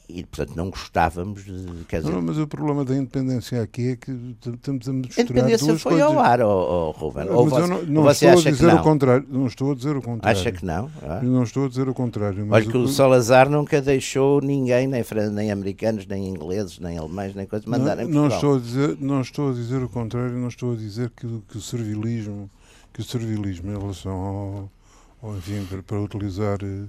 [0.09, 1.85] E, portanto, não gostávamos de.
[1.87, 4.11] Quer dizer, Não, mas o problema da independência aqui é que
[4.45, 6.07] estamos a a misturar independência duas foi coisas.
[6.09, 7.29] ao ar, oh, oh, Ruben.
[7.29, 8.83] Ou mas você, eu não, não você estou a dizer o não?
[8.83, 9.25] contrário.
[9.29, 10.39] Não estou a dizer o contrário.
[10.39, 10.91] Acha que não?
[11.01, 11.19] Ah.
[11.23, 12.45] Eu não estou a dizer o contrário.
[12.45, 16.97] Mas Olha que o que- Salazar nunca deixou ninguém, nem, nem americanos, nem ingleses, nem
[16.97, 19.87] alemães, nem coisa, mandar em não, não estou a dizer não estou a dizer o
[19.89, 22.49] contrário não estou a dizer que, o- que o servilismo
[22.93, 24.69] que o servilismo em relação ao,
[25.23, 26.83] ao enfim para, para utilizar eh,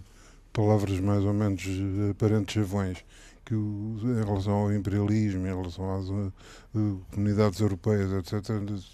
[0.55, 3.05] palavras mais ou menos eh, aparentes chavões
[3.45, 8.51] que o, em relação ao imperialismo em relação às eh, comunidades europeias etc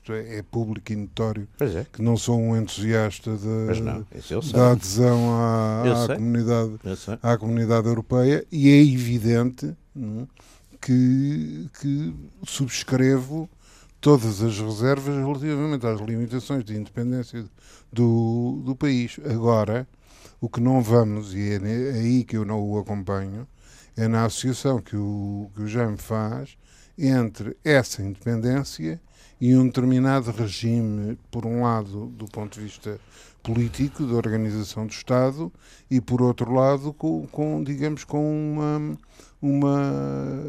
[0.09, 4.07] é, é público e notório é, que não sou um entusiasta da, não,
[4.53, 6.73] da adesão à, à comunidade
[7.23, 10.27] à comunidade europeia e é evidente é,
[10.81, 13.49] que, que subscrevo
[14.01, 17.45] todas as reservas relativamente às limitações de independência
[17.93, 19.21] do, do país.
[19.27, 19.87] Agora,
[20.41, 23.47] o que não vamos, e é é aí que eu não o acompanho,
[23.97, 26.57] é na associação que o, que o Jaime faz
[26.97, 29.01] entre essa independência
[29.41, 33.01] e um determinado regime, por um lado, do ponto de vista
[33.43, 35.53] político, da organização do Estado,
[35.91, 38.99] e por outro lado, com, com, digamos, com uma,
[39.41, 39.93] uma,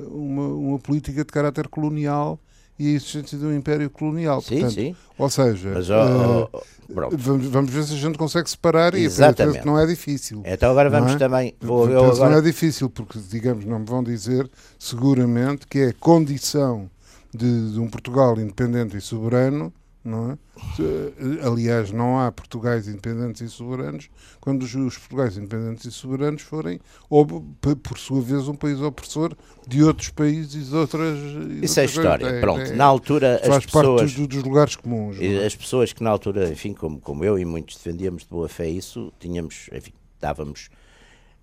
[0.10, 2.40] uma, uma política de caráter colonial
[2.78, 4.42] e a existência de um império colonial.
[4.42, 4.96] Sim, Portanto, sim.
[5.18, 6.50] Ou seja, Mas, ó,
[6.94, 7.18] pronto.
[7.18, 9.60] vamos, vamos ver se a gente consegue separar e Exatamente.
[9.60, 10.42] que não é difícil.
[10.46, 11.18] Então agora vamos é?
[11.18, 11.54] também.
[11.62, 16.90] Vou, agora, Não é difícil, porque, digamos, não me vão dizer seguramente que é condição
[17.34, 19.72] de, de um Portugal independente e soberano,
[20.04, 20.38] não é?
[20.76, 24.10] Se- Aliás, não há Portugais independentes e soberanos
[24.40, 29.36] quando os, Portugais independentes e soberanos forem, ou, por sua vez, um país opressor
[29.68, 31.18] de outros países e de outras.
[31.62, 32.26] isso é história.
[32.26, 34.02] É- Pronto, é- na altura as faz pessoas.
[34.02, 35.18] parte dos, dos lugares comuns.
[35.20, 35.46] é?
[35.46, 38.68] As pessoas que na altura, enfim, como, como eu e muitos defendíamos de boa fé
[38.68, 40.70] isso, tínhamos, enfim, dávamos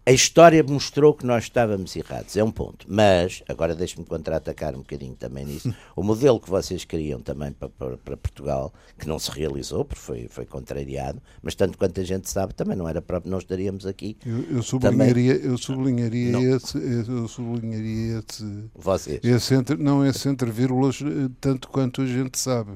[0.08, 2.86] a história mostrou que nós estávamos errados, é um ponto.
[2.88, 5.68] Mas, agora deixe-me contra-atacar um bocadinho também nisso.
[5.94, 10.00] O modelo que vocês queriam também para, para, para, Portugal, que não se realizou, porque
[10.00, 13.84] foi, foi contrariado, mas tanto quanto a gente sabe, também não era próprio, não estaríamos
[13.84, 14.16] aqui.
[14.24, 19.20] Eu, eu sublinharia, também, eu sublinharia esse, eu sublinharia esse, vocês.
[19.22, 22.70] esse entre, não esse entre vírgulas, eh, tanto quanto a gente sabe.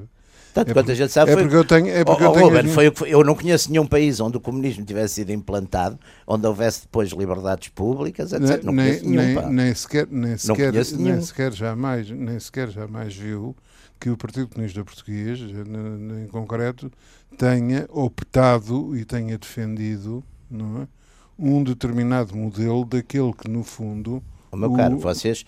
[0.53, 1.43] Tanto é quanto a gente sabe, é foi...
[1.43, 4.19] porque eu tenho, é porque oh, eu, tenho Ruben, foi, eu não conheço nenhum país
[4.19, 8.63] onde o comunismo tivesse sido implantado, onde houvesse depois liberdades públicas, etc.
[8.63, 13.15] Não, não nem, nenhum, nem, nem, sequer, nem sequer, nem sequer jamais, nem sequer jamais
[13.15, 13.55] viu
[13.99, 16.91] que o Partido Comunista Português, em concreto,
[17.37, 20.87] tenha optado e tenha defendido, é,
[21.39, 24.21] um determinado modelo daquele que no fundo
[24.55, 25.45] o meu caro, vocês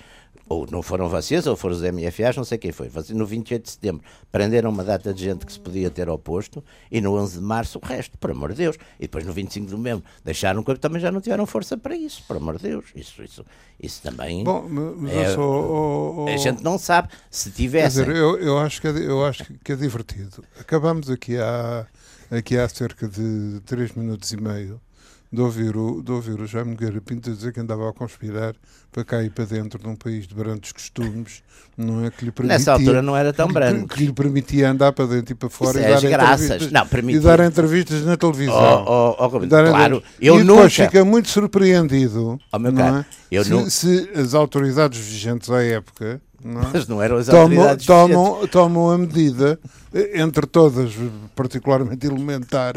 [0.47, 2.89] ou não foram vocês, ou foram os MFAs, não sei quem foi.
[3.09, 7.01] No 28 de setembro prenderam uma data de gente que se podia ter oposto e
[7.01, 8.77] no 11 de março o resto, por amor de Deus.
[8.99, 12.23] E depois no 25 de novembro deixaram que também já não tiveram força para isso,
[12.27, 12.85] por amor de Deus.
[12.95, 13.45] Isso, isso,
[13.81, 14.43] isso também.
[14.43, 18.03] Bom, mas é, só, oh, oh, a gente não sabe se tivesse.
[18.03, 20.43] Quer dizer, eu, eu, acho que é, eu acho que é divertido.
[20.59, 21.87] Acabamos aqui há,
[22.29, 24.79] aqui há cerca de 3 minutos e meio
[25.35, 28.55] de ouvir o, de ouvir o Jaime Nogueira Pinto dizer que andava a conspirar
[28.91, 31.43] para cair para dentro de um país de brandos costumes,
[31.77, 32.09] não é?
[32.09, 33.89] Que lhe permitia, Nessa altura não era tão branco.
[33.89, 36.71] Que, que, lhe permitia andar para dentro e para fora Isso e, é dar entrevistas,
[36.71, 38.85] não, e dar entrevistas na televisão.
[38.87, 40.53] Oh, oh, oh, claro, eu e nunca...
[40.53, 43.05] depois fica muito surpreendido oh, meu não é?
[43.29, 46.65] eu se, se as autoridades vigentes à época não é?
[46.73, 49.59] Mas não eram as tomam, autoridades tomam, tomam a medida,
[50.13, 50.93] entre todas
[51.35, 52.75] particularmente elementar,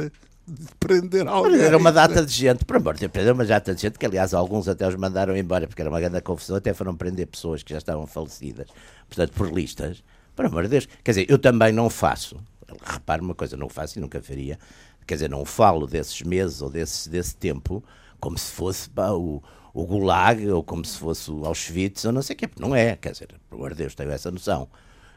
[0.49, 1.61] de prender alguém.
[1.61, 4.07] Era uma data de gente, por amor de Deus, prender uma data de gente, que
[4.07, 7.63] aliás alguns até os mandaram embora, porque era uma grande confusão, até foram prender pessoas
[7.63, 8.69] que já estavam falecidas,
[9.09, 10.03] portanto, por listas.
[10.35, 10.89] Por amor de Deus.
[11.03, 12.37] Quer dizer, eu também não faço,
[12.85, 14.57] repare uma coisa, não faço e nunca faria,
[15.05, 17.83] quer dizer, não falo desses meses ou desse, desse tempo
[18.21, 19.43] como se fosse pá, o,
[19.75, 22.95] o Gulag ou como se fosse o Auschwitz ou não sei o quê, não é,
[22.95, 24.69] quer dizer, por amor de Deus, tenho essa noção.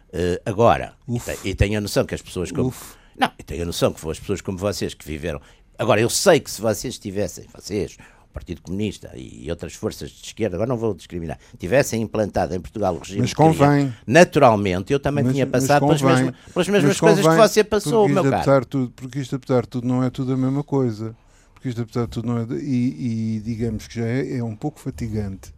[0.10, 2.70] Uh, agora, e, e, tenho a noção que as pessoas como.
[2.70, 5.42] Uf não, eu tenho a noção que foram as pessoas como vocês que viveram.
[5.78, 7.98] Agora, eu sei que se vocês tivessem, vocês,
[8.30, 12.62] o Partido Comunista e outras forças de esquerda, agora não vou discriminar, tivessem implantado em
[12.62, 13.94] Portugal o regime mas convém.
[14.06, 18.24] naturalmente eu também mas, tinha passado pelas mesmas, pelas mesmas coisas que você passou, meu
[18.30, 18.66] caro.
[18.66, 21.16] Tudo, porque isto, apesar de tudo, não é tudo a mesma coisa.
[21.54, 22.46] Porque isto, apesar de tudo, não é.
[22.60, 25.54] E, e digamos que já é, é um pouco fatigante,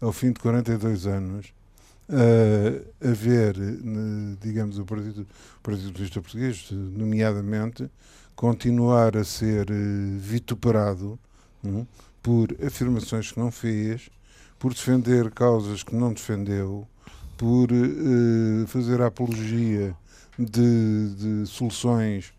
[0.00, 1.46] ao fim de 42 anos,
[2.08, 3.54] uh, a ver,
[4.40, 7.90] digamos, o Partido, o Partido Comunista Português, nomeadamente,
[8.34, 11.18] continuar a ser uh, vituperado
[11.64, 11.86] um,
[12.22, 14.10] por afirmações que não fez,
[14.58, 16.86] por defender causas que não defendeu,
[17.36, 19.94] por uh, fazer apologia
[20.38, 22.32] de, de soluções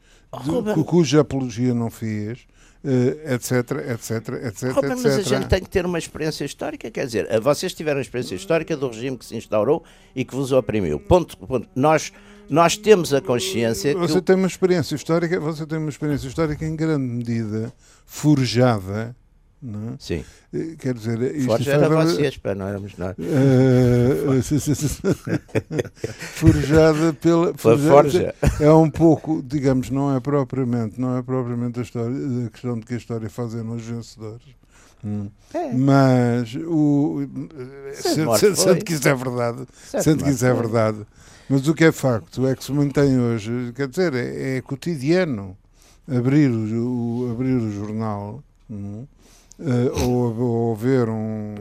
[0.44, 2.46] de, cuja apologia não fez
[2.84, 7.28] etc, etc, etc, oh, Mas a gente tem que ter uma experiência histórica, quer dizer,
[7.30, 9.84] eh, vocês tiveram a experiência histórica do regime que se instaurou
[10.16, 11.00] e que vos oprimiu.
[11.00, 11.68] Ponto, ponto.
[11.76, 12.14] Nós,
[12.50, 14.22] nós temos a consciência Você que...
[14.22, 17.74] tem uma experiência histórica, você tem uma experiência histórica em grande medida
[18.06, 19.16] forjada
[19.62, 19.94] não é?
[20.00, 20.24] Sim.
[20.54, 23.16] Eh, quer dizer, Forja era vocês, pá, não éramos nós.
[23.20, 24.42] Uh,
[26.34, 27.54] forjada pela.
[27.58, 28.34] Foi forja.
[28.60, 32.86] É um pouco, digamos, não é propriamente, não é propriamente a, história, a questão de
[32.86, 34.48] que a história fazem nos vencedores.
[35.04, 35.30] Hum.
[35.54, 35.74] É.
[35.74, 37.28] Mas o
[37.94, 39.66] sendo, sendo que isso é verdade,
[40.02, 41.06] sendo que isso é verdade,
[41.50, 45.58] mas o que é facto é que se mantém hoje, quer dizer, é, é cotidiano
[46.08, 48.44] abrir o, o, abrir o jornal.
[48.70, 49.06] Hum,
[49.60, 51.56] uh, ou, ou ver um,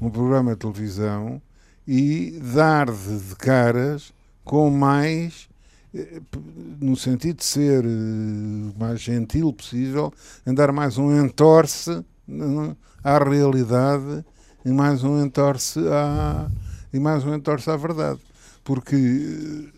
[0.00, 1.40] um programa de televisão
[1.86, 4.12] e dar-de de caras
[4.44, 5.48] com mais
[5.92, 6.20] eh,
[6.80, 10.12] no sentido de ser o mais gentil possível,
[10.46, 12.04] andar mais um entorce
[13.02, 14.24] à realidade
[14.64, 16.48] e mais um entorce à,
[16.92, 18.20] e mais um entorce à verdade.
[18.62, 19.70] Porque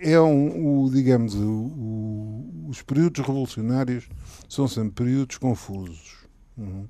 [0.00, 4.08] é um, o, digamos, o, o, os períodos revolucionários
[4.48, 6.23] são sempre períodos confusos.
[6.56, 6.86] Uhum.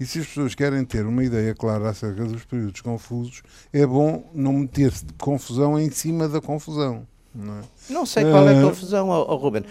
[0.00, 3.42] E se as pessoas querem ter uma ideia clara acerca dos períodos confusos,
[3.72, 7.06] é bom não meter-se de confusão em cima da confusão.
[7.34, 7.62] Não, é?
[7.90, 9.62] não sei qual é a ah, confusão, oh, oh, Ruben.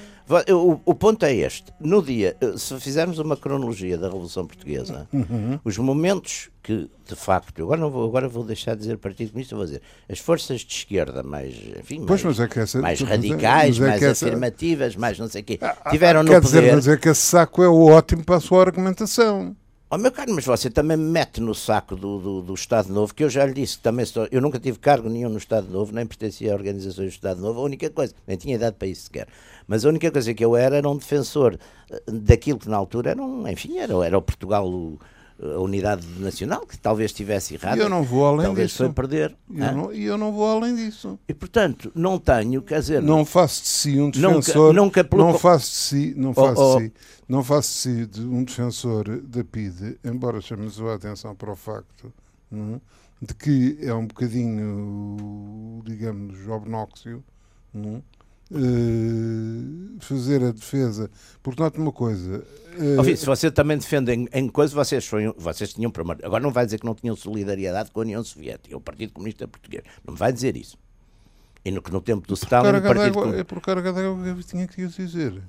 [0.49, 5.07] O, o, ponto é este: no dia, eh, se fizermos uma cronologia da Revolução Portuguesa,
[5.11, 5.59] uhum.
[5.63, 9.55] os momentos que, de facto, agora, não vou, agora vou deixar de dizer Partido Comunista,
[9.55, 13.81] vou dizer as forças de esquerda mais, enfim, pois, mais, é essa, mais radicais, é
[13.81, 16.61] mais essa, afirmativas, mais não sei o quê, ah, ah, tiveram no quer poder.
[16.61, 19.55] Dizer, mas é que esse saco é ótimo para a sua argumentação.
[19.89, 23.15] Oh, meu caro, mas você também me mete no saco do, do, do, Estado Novo,
[23.15, 25.69] que eu já lhe disse que também estou, eu nunca tive cargo nenhum no Estado
[25.69, 28.85] Novo, nem pertencia a organizações do Estado Novo, a única coisa, nem tinha idade para
[28.89, 29.29] isso sequer.
[29.65, 31.57] Mas a única coisa que eu era era um defensor
[31.89, 34.69] eh, daquilo que na altura era um, enfim, era, era o Portugal
[35.41, 37.79] a unidade nacional, que talvez estivesse errada.
[37.81, 38.83] Eu não vou além talvez disso.
[38.85, 39.35] foi perder.
[39.49, 41.19] E eu, não, eu não vou além disso.
[41.27, 44.73] E portanto, não tenho, quer dizer, Não faço de si um Nunca- defensor.
[44.73, 46.77] nunca pelo não faço de si, não Oh, faço oh.
[46.79, 46.93] de si,
[47.29, 51.55] não faço de si de um defensor da PIDE, embora chame-se a atenção para o
[51.55, 52.11] facto
[52.49, 52.79] não é?
[53.21, 57.23] de que é um bocadinho, digamos, obnóxio
[57.73, 58.01] não
[58.53, 61.09] Eh, fazer a defesa.
[61.43, 62.43] Porque note uma coisa.
[62.99, 65.91] Ó, filho, se você também defende em, em coisa, vocês, foi, vocês tinham.
[66.23, 69.47] Agora não vai dizer que não tinham solidariedade com a União Soviética, o Partido Comunista
[69.47, 69.83] Português.
[70.05, 70.77] Não vai dizer isso.
[71.65, 74.43] E no, que no tempo do Stalin, carga d'água- é por carga d'água que eu
[74.43, 75.41] tinha que dizer.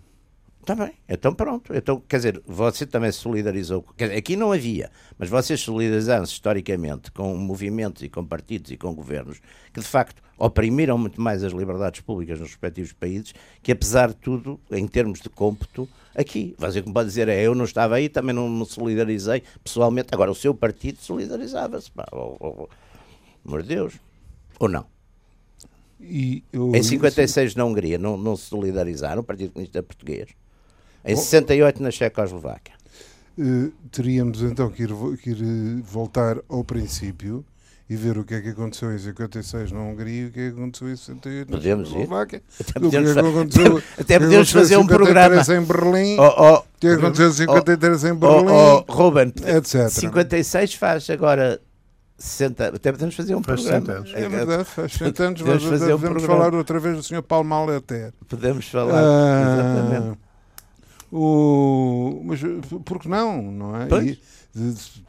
[0.69, 1.75] Está bem, então pronto.
[1.75, 3.83] Então, quer dizer, você também se solidarizou.
[3.97, 8.77] Quer dizer, aqui não havia, mas vocês solidarizaram-se historicamente com movimentos e com partidos e
[8.77, 9.41] com governos
[9.73, 14.17] que de facto oprimiram muito mais as liberdades públicas nos respectivos países, que apesar de
[14.17, 16.55] tudo, em termos de cômputo, aqui.
[16.59, 20.09] Você como pode dizer, é, eu não estava aí, também não me solidarizei pessoalmente.
[20.13, 21.91] Agora, o seu partido solidarizava-se.
[22.13, 22.69] oh, oh,
[23.47, 23.57] oh.
[23.57, 23.95] De Deus.
[24.61, 24.85] Ou não?
[26.53, 30.29] Eu, Em 56 na Hungria não, não se solidarizaram, o Partido Comunista Português.
[31.05, 31.17] Em Oh.
[31.17, 32.75] 68 na Checoslováquia.
[33.39, 34.91] Eh, teríamos então que ir,
[35.23, 37.45] que ir, eh, voltar ao princípio
[37.89, 40.51] e ver o que é que aconteceu em 56 na Hungria e o que é
[40.51, 41.93] que aconteceu em 68 na Podemos ir.
[42.01, 42.43] Eslováquia.
[42.61, 44.79] Até O que é podemos, que até o que é que podemos aconteceu fazer em
[44.79, 45.45] um programa.
[45.45, 48.53] 53 em Berlim, Oh, oh, o que é que aconteceu em 53 em oh, Berlim,
[48.53, 49.89] oh, Ruben, etc.
[49.89, 51.61] 56 faz agora
[52.19, 52.67] 60.
[52.75, 53.87] Até podemos fazer um Faz programa.
[53.87, 54.13] 60 anos.
[54.15, 56.45] É verdade, faz 60 anos, Podemos mas fazer um devemos programa.
[56.45, 57.23] falar outra vez do Sr.
[57.23, 58.13] Paulo Maleter.
[58.29, 59.01] Podemos falar.
[59.01, 59.43] Ah,
[59.87, 60.19] Exatamente.
[61.11, 62.41] O, mas
[62.85, 63.87] por que não, não é?
[63.87, 64.11] Pois.
[64.11, 64.21] E,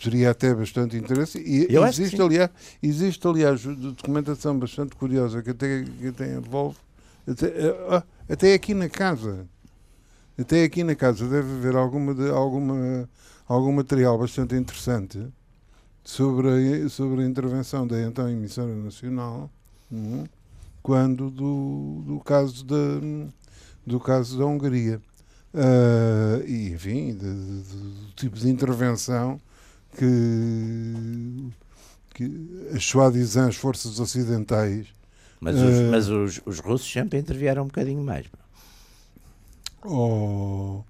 [0.02, 1.40] teria até bastante interesse.
[1.40, 2.50] E Eu existe, aliás,
[2.82, 6.78] existe, aliás, documentação bastante curiosa que até, que até envolve,
[7.28, 9.48] até, eh, ah, até aqui na casa.
[10.38, 13.10] Até aqui na casa deve haver alguma, de- alguma,
[13.48, 15.20] algum material bastante interessante
[16.04, 16.48] sobre
[16.86, 19.50] a, sobre a intervenção da então emissora nacional
[19.92, 20.24] hum,
[20.82, 22.76] quando do, do caso da
[23.86, 25.02] do caso da Hungria
[25.54, 29.42] Ah, e enfim de- de- de- do tipo de intervenção
[29.98, 30.06] que
[32.14, 32.26] que
[32.76, 34.88] as soi-disant as forças ocidentais
[35.46, 38.26] Mas, os, eh, mas os, os russos sempre intervieram um bocadinho mais.
[39.84, 40.84] Oh,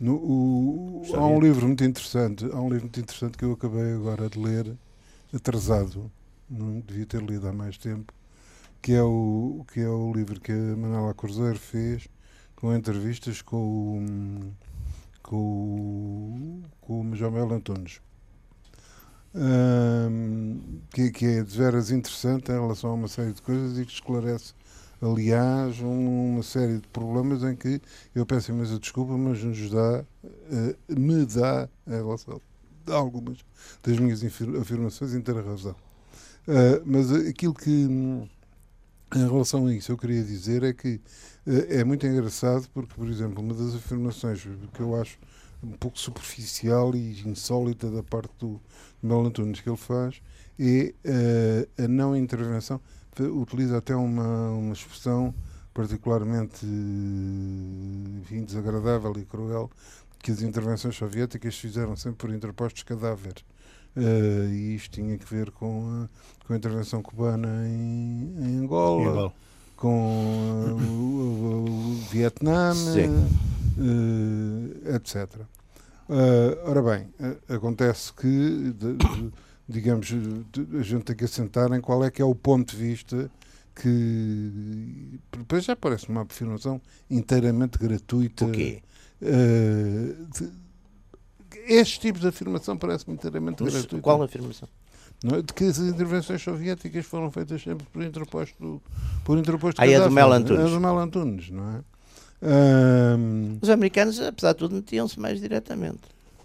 [0.00, 3.94] no- o- há um livro muito interessante, há um livro muito interessante que eu acabei
[3.94, 4.76] agora de ler,
[5.34, 6.10] atrasado,
[6.50, 8.12] não devia ter lido há mais tempo,
[8.82, 12.08] que é o, que é o livro que a Manuela Cruzeiro fez
[12.64, 13.58] com entrevistas com
[13.98, 14.52] o,
[15.22, 18.00] com com o Major Mel Antunes.
[19.34, 23.84] Ahm, que, que é de veras interessante em relação a uma série de coisas e
[23.84, 24.54] que esclarece,
[25.02, 27.82] aliás, um- uma série de problemas em que
[28.14, 32.40] eu peço imensa desculpa, mas nos dá, eh, me dá, em relação
[32.86, 33.44] a algumas
[33.82, 35.76] das minhas afirmações, inteira razão.
[36.48, 37.88] Ah, mas aquilo que,
[39.14, 41.00] em relação a isso, eu queria dizer é que
[41.46, 45.18] eh, é muito engraçado porque, por exemplo, uma das afirmações que eu acho
[45.62, 48.60] um pouco superficial e insólita da parte do
[49.02, 50.20] Mel Antunes que ele faz
[50.58, 52.80] é eh, a não intervenção.
[53.18, 55.32] Utiliza até uma, uma expressão
[55.72, 56.64] particularmente
[58.20, 59.70] enfim, desagradável e cruel
[60.18, 63.44] que as intervenções soviéticas fizeram sempre por interpostos cadáveres.
[63.96, 69.10] Eh, e isto tinha que ver com a, com a intervenção cubana em, em Angola,
[69.10, 69.34] Igual.
[69.76, 72.72] com uh, o, o- Vietnã,
[73.78, 75.40] eh, etc.
[76.08, 78.26] Eh, ora bem, eh, acontece que,
[78.76, 79.32] de- de-
[79.68, 82.82] digamos, de- a gente tem que assentar em qual é que é o ponto de
[82.82, 83.30] vista
[83.74, 86.80] que depois já parece uma afirmação
[87.10, 88.44] inteiramente gratuita.
[88.44, 88.82] O quê?
[91.66, 94.02] Este tipo de afirmação parece-me inteiramente Mas gratuita.
[94.02, 94.68] qual a afirmação?
[95.22, 95.42] Não é?
[95.42, 98.82] De que as intervenções soviéticas foram feitas sempre por interposto,
[99.24, 100.10] por interposto Ah, é do.
[100.10, 100.66] Mel Antunes.
[100.66, 101.80] É do Mel Antunes, não é?
[102.46, 106.00] Ahm, Os americanos, apesar de tudo, metiam-se mais diretamente.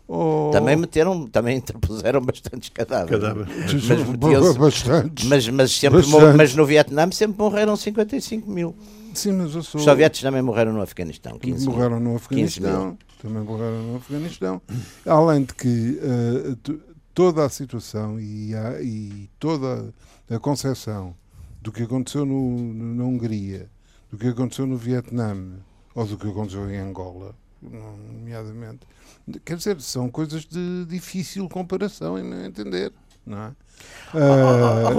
[0.08, 3.20] oh, Também meteram, também interpuseram bastantes cadáveres.
[3.22, 3.48] Cadáver.
[3.48, 3.74] Mas
[4.08, 5.26] metiam-se- Bastantes.
[5.28, 6.22] Mas, mas, sempre Bastante.
[6.22, 8.74] mor- mas no Vietnã sempre morreram 55 mil.
[9.14, 9.80] Sim, mas eu sou.
[9.80, 11.76] Os soviéticos também morreram no Afeganistão, 15 mil.
[11.76, 12.70] morreram no 15 mil.
[12.70, 12.98] Afeganistão.
[13.20, 14.62] Também morreram no Afeganistão.
[15.06, 16.00] Além de que
[16.64, 16.80] t-
[17.14, 19.94] toda a situação e, a, e toda
[20.30, 21.14] a concepção
[21.62, 23.70] do que aconteceu no, no- na Hungria,
[24.10, 25.36] do que aconteceu no Vietnã
[25.94, 28.88] ou do que aconteceu em Angola, nomeadamente,
[29.44, 32.94] quer dizer, são coisas de difícil comparação e não entender,
[33.26, 33.52] não é?
[34.14, 34.20] Oh, oh,
[34.88, 34.94] oh, Eh,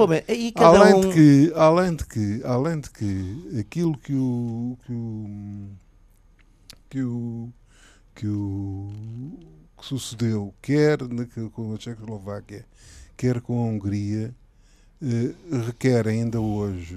[0.67, 1.01] além um...
[1.01, 5.69] de que além de que além de que aquilo que o que o
[6.91, 7.53] que o
[8.21, 8.87] que o
[9.79, 12.67] que sucedeu, quer na, com a Tchecoslováquia,
[13.17, 14.35] quer com a Hungria,
[15.03, 15.33] eh,
[15.65, 16.95] requer ainda hoje,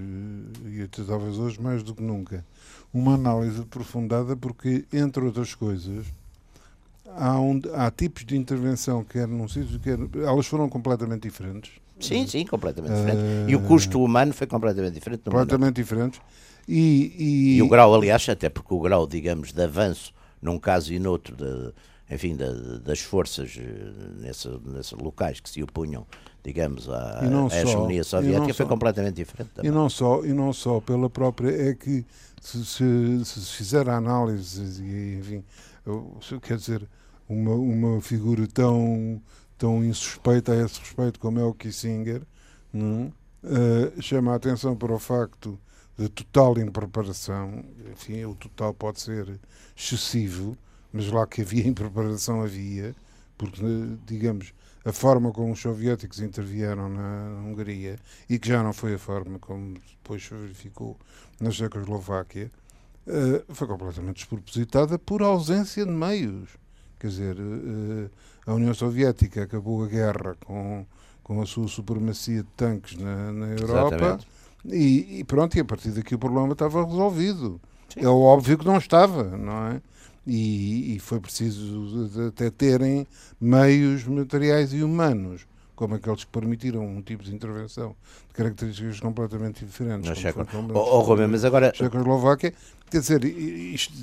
[0.66, 2.46] e até talvez hoje mais do que nunca,
[2.94, 6.06] uma análise aprofundada, porque, entre outras coisas,
[7.16, 9.98] há, um, há tipos de intervenção, quer num sítio, quer.
[10.22, 11.72] Elas foram completamente diferentes.
[12.02, 13.50] Sim, sim, completamente diferente.
[13.50, 15.22] E o custo humano foi completamente diferente.
[15.24, 16.22] Completamente diferente.
[16.68, 17.58] E, e...
[17.58, 20.14] e, o grau, aliás, até porque o grau, digamos, de avanço,
[20.44, 21.74] num caso e noutro, de,
[22.14, 26.06] enfim, de, das forças eh, nesse, nesses locais que se opunham,
[26.44, 29.52] digamos, à, à hegemonia soviética, foi só, completamente diferente.
[29.56, 29.72] Também.
[29.72, 32.06] E não, só, e não só pela própria, é que
[32.42, 35.44] se, se, se fizer a análise, e, enfim,
[36.42, 36.88] quer dizer,
[37.28, 39.22] uma, uma figura tão,
[39.58, 42.22] tão insuspeita a esse respeito como é o Kissinger,
[42.72, 43.14] não?
[43.44, 45.60] Uh, chama a atenção para o facto
[45.98, 49.40] de total impreparação, enfim, o total pode ser
[49.78, 50.58] excessivo,
[50.92, 52.96] mas lá que havia impreparação havia,
[53.38, 53.62] porque,
[54.06, 54.54] digamos,
[54.86, 57.98] a forma como os soviéticos intervieram na Hungria
[58.30, 60.98] e que já não foi a forma como depois se verificou
[61.40, 62.52] na Checoslováquia,
[63.08, 66.50] uh, foi completamente despropositada por ausência de meios.
[67.00, 68.10] Quer dizer, uh,
[68.46, 70.86] a União Soviética acabou a guerra com,
[71.24, 74.20] com a sua supremacia de tanques na, na Europa
[74.66, 77.60] e, e, pronto, e a partir daqui o problema estava resolvido.
[77.90, 78.02] Sim.
[78.02, 79.82] É óbvio que não estava, não é?
[80.26, 83.06] E, e, foi preciso até terem
[83.42, 85.46] meios materiais e humanos,
[85.76, 87.94] como aqueles que permitiram um tipo de intervenção
[88.30, 90.08] de características completamente diferentes.
[90.08, 90.48] Não, Checo.
[90.74, 91.74] Oh, oh, Rubem, mas agora.
[91.76, 92.54] Checoslováquia,
[92.90, 93.94] quer dizer, isto,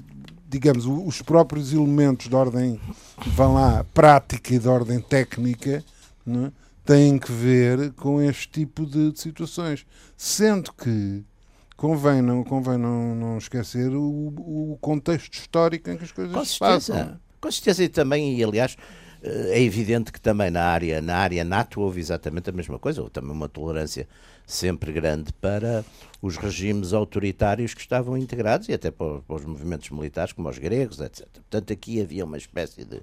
[0.46, 2.78] digamos, os próprios elementos de ordem,
[3.28, 5.82] vão lá, prática e de ordem técnica,
[6.26, 6.52] não é?
[6.90, 9.86] Têm que ver com este tipo de, de situações.
[10.16, 11.22] Sendo que
[11.76, 16.44] convém não, convém não, não esquecer o, o contexto histórico em que as coisas com
[16.44, 17.16] se passam.
[17.40, 18.76] Com certeza, e também, e aliás,
[19.22, 23.00] eh, é evidente que também na área, na área NATO houve exatamente a mesma coisa,
[23.02, 24.08] houve também uma tolerância
[24.52, 25.84] sempre grande para
[26.20, 30.58] os regimes autoritários que estavam integrados e até para, para os movimentos militares, como os
[30.58, 31.26] gregos, etc.
[31.32, 33.00] Portanto, aqui havia uma espécie de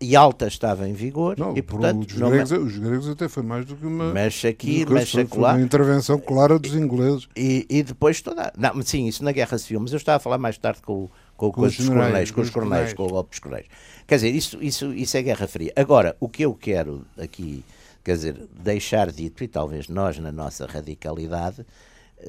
[0.00, 1.38] e alta estava em vigor.
[1.38, 2.62] Não, e, portanto, os, gregos, não...
[2.62, 4.12] os gregos até foi mais do que uma.
[4.12, 5.54] Mexe aqui, mexe lá.
[5.54, 7.28] Uma intervenção clara dos ingleses.
[7.36, 8.52] E, e depois toda.
[8.56, 11.50] Não, sim, isso na Guerra Civil, mas eu estava a falar mais tarde com, com,
[11.50, 13.66] com, com os, os coronéis, com os coronéis, com o golpe dos coronéis.
[14.06, 15.72] Quer dizer, isso, isso, isso é Guerra Fria.
[15.76, 17.64] Agora, o que eu quero aqui,
[18.04, 21.64] quer dizer, deixar dito, e talvez nós, na nossa radicalidade,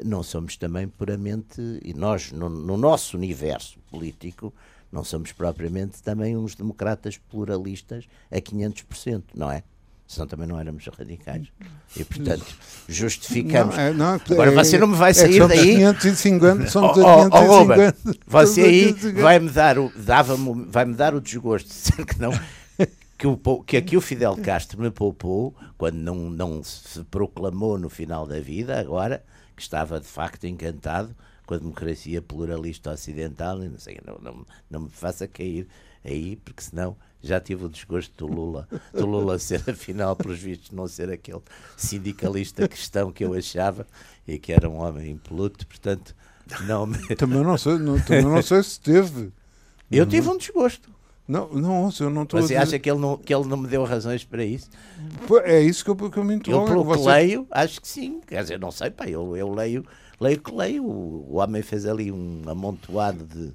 [0.04, 1.62] não somos também puramente.
[1.84, 4.54] E nós, no, no nosso universo político
[4.92, 9.64] não somos propriamente também uns democratas pluralistas a 500%, não é?
[10.08, 11.50] Senão também não éramos radicais.
[11.96, 12.44] E, portanto,
[12.88, 13.76] justificamos.
[13.76, 15.76] Não, é, não, Agora, é, você não me vai é sair é daí.
[15.76, 17.96] 550, somos oh, oh, 550.
[18.06, 19.92] Oh, você aí vai-me dar, o,
[20.68, 22.32] vai -me dar o desgosto de dizer que não.
[23.20, 27.90] Que, o, que aqui o Fidel Castro me poupou quando não, não se proclamou no
[27.90, 29.26] final da vida, agora
[29.58, 31.14] que estava de facto encantado
[31.46, 35.68] com a democracia pluralista ocidental e não sei, não, não, não me faça cair
[36.02, 40.72] aí, porque senão já tive o desgosto do Lula, do Lula ser, afinal, pelos vistos,
[40.72, 41.42] não ser aquele
[41.76, 43.86] sindicalista cristão que eu achava
[44.26, 46.16] e que era um homem impoluto, portanto,
[46.62, 46.98] não me...
[47.18, 49.34] Também não sei, não, também não sei se teve.
[49.92, 50.90] Eu tive um desgosto.
[51.30, 53.84] Não, não, eu não estou Você acha que ele, não, que ele não me deu
[53.84, 54.68] razões para isso?
[55.44, 56.64] É isso que eu, que eu me interrogo.
[56.64, 57.10] Eu, pelo que Você...
[57.10, 58.20] leio, acho que sim.
[58.26, 59.86] Quer dizer, não sei, pá, eu, eu leio
[60.20, 60.84] leio que leio.
[60.84, 63.54] O homem fez ali um amontoado de.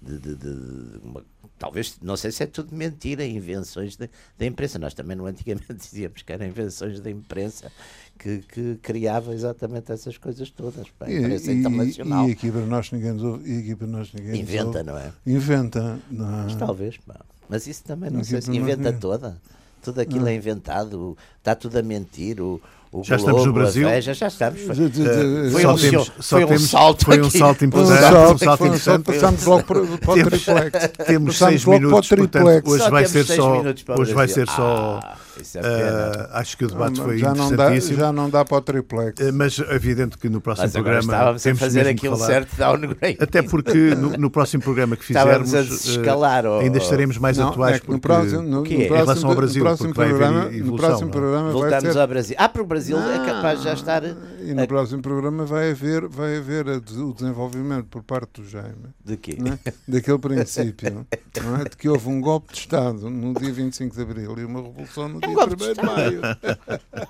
[0.00, 1.24] de, de, de uma,
[1.58, 4.78] talvez, não sei se é tudo mentira, invenções da imprensa.
[4.78, 7.72] Nós também no antigamente dizíamos que eram invenções da imprensa
[8.18, 12.28] que, que criava exatamente essas coisas todas para a imprensa e, internacional.
[12.28, 15.12] E, aqui para nós ninguém e aqui para nós ninguém Inventa, não é?
[15.26, 16.42] Inventa, não é?
[16.44, 17.20] Mas talvez, pá.
[17.48, 19.36] Mas isso também não aqui sei se inventa toda.
[19.82, 20.28] Tudo aquilo não.
[20.28, 22.40] é inventado, está tudo a mentir.
[22.40, 22.60] O,
[22.90, 23.88] o já Globo, estamos no Brasil.
[23.88, 24.60] Veja, já estamos.
[24.62, 27.04] Foi, foi, um, temos, foi um salto.
[27.04, 28.34] Foi um salto importante.
[28.34, 29.02] Um salto, um.
[29.02, 30.90] Passamos logo para, para o triplex.
[31.06, 33.62] Temos seis minutos, portanto, hoje vai ser só.
[33.98, 35.00] Hoje vai ser só.
[35.40, 37.96] Uh, acho que o debate foi já interessantíssimo.
[37.96, 39.20] Não dá, já não dá para o triplex.
[39.20, 41.00] Uh, mas é evidente que no próximo mas programa.
[41.00, 43.18] Estávamos a fazer aquilo certo downgrade.
[43.20, 45.54] Até porque no, no, próximo programa que fizermos.
[45.54, 46.46] a escalar.
[46.46, 47.76] Uh, ainda estaremos mais não, atuais.
[47.76, 50.64] É porque, no próximo, no, no, em relação ao Brasil, porque vai haver evolução.
[50.64, 52.36] No próximo programa Voltamos ao Brasil.
[52.38, 54.02] Ah, para o Brasil é capaz de já estar.
[54.04, 58.94] E no próximo programa vai haver, vai haver o desenvolvimento por parte do Jaime.
[59.04, 59.36] De quê?
[59.64, 59.72] É?
[59.88, 61.06] Daquele princípio.
[61.42, 61.64] não é?
[61.64, 65.08] De que houve um golpe de Estado no dia 25 de Abril e uma revolução
[65.08, 66.20] no dia Um golpe de 1 de maio.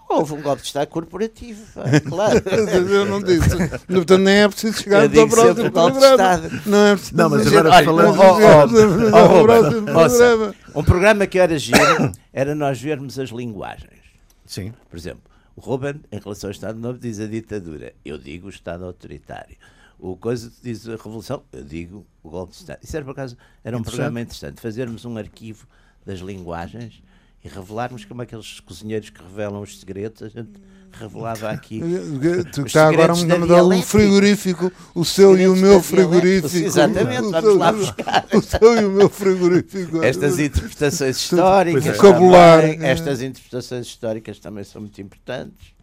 [0.08, 2.42] Houve um golpe de Estado corporativo, pá, claro.
[2.90, 3.50] Eu não disse.
[3.86, 6.10] Portanto, nem é preciso chegar ao digo próximo programa.
[6.10, 6.62] Estado.
[6.66, 10.54] Não é preciso Não, mas agora Olha, falando- Ao Ruben, próximo ouça, programa.
[10.74, 14.02] Um programa que era giro era nós vermos as linguagens.
[14.46, 14.72] Sim.
[14.90, 15.22] Por exemplo,
[15.56, 17.92] o Ruben, em relação ao Estado Novo, diz a ditadura.
[18.04, 19.56] Eu digo o Estado autoritário.
[19.98, 21.42] O coisa diz a revolução.
[21.52, 22.78] Eu digo o golpe de Estado.
[22.82, 24.60] Isso era, por acaso, era um programa interessante.
[24.60, 25.66] Fazermos um arquivo
[26.04, 27.02] das linguagens
[27.44, 30.52] e revelarmos como aqueles cozinheiros que revelam os segredos, a gente
[30.92, 31.80] revelava aqui.
[32.52, 36.56] Tu está agora a da mandar um frigorífico, o seu e o meu frigorífico.
[36.64, 38.26] Exatamente, vamos seu- lá buscar.
[38.32, 40.02] O seu e o meu frigorífico.
[40.02, 41.92] Estas interpretações históricas, é.
[41.92, 42.72] Vocabulário.
[42.74, 45.74] também, estas interpretações históricas também são muito importantes.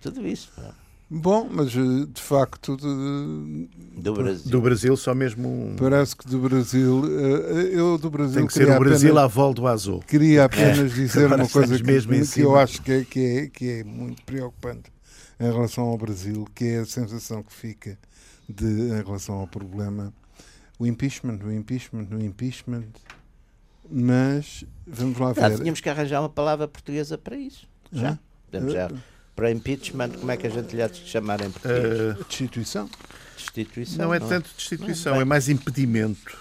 [0.00, 0.72] Tudo isso pá,
[1.08, 3.68] Bom, mas eh, de facto, de-
[4.02, 4.50] do Brasil.
[4.50, 5.76] Do Brasil, só mesmo um.
[5.76, 9.24] parece que do Brasil, eh, eu do Brasil Tem que ser queria o Brasil apenas-
[9.24, 10.00] à volta do Azul.
[10.00, 13.46] Queria apenas dizer Agora uma coisa que, mesmo que eu acho que é, que, é,
[13.46, 14.90] que é muito preocupante
[15.38, 17.96] em relação ao Brasil, que é a sensação que fica
[18.48, 20.12] de, em relação ao problema,
[20.78, 22.84] o impeachment, o impeachment, o impeachment,
[23.88, 25.58] mas vamos lá Já ver.
[25.58, 27.68] tínhamos que arranjar uma palavra portuguesa para isso.
[27.92, 28.18] Já.
[28.50, 28.90] Podemos já.
[29.36, 31.84] Para impeachment, como é que a gente lhe há de chamar em português?
[31.84, 32.88] Eh, Destituição.
[33.36, 34.06] Destituição.
[34.06, 36.38] não é tanto destituição, Não, é mais impedimento.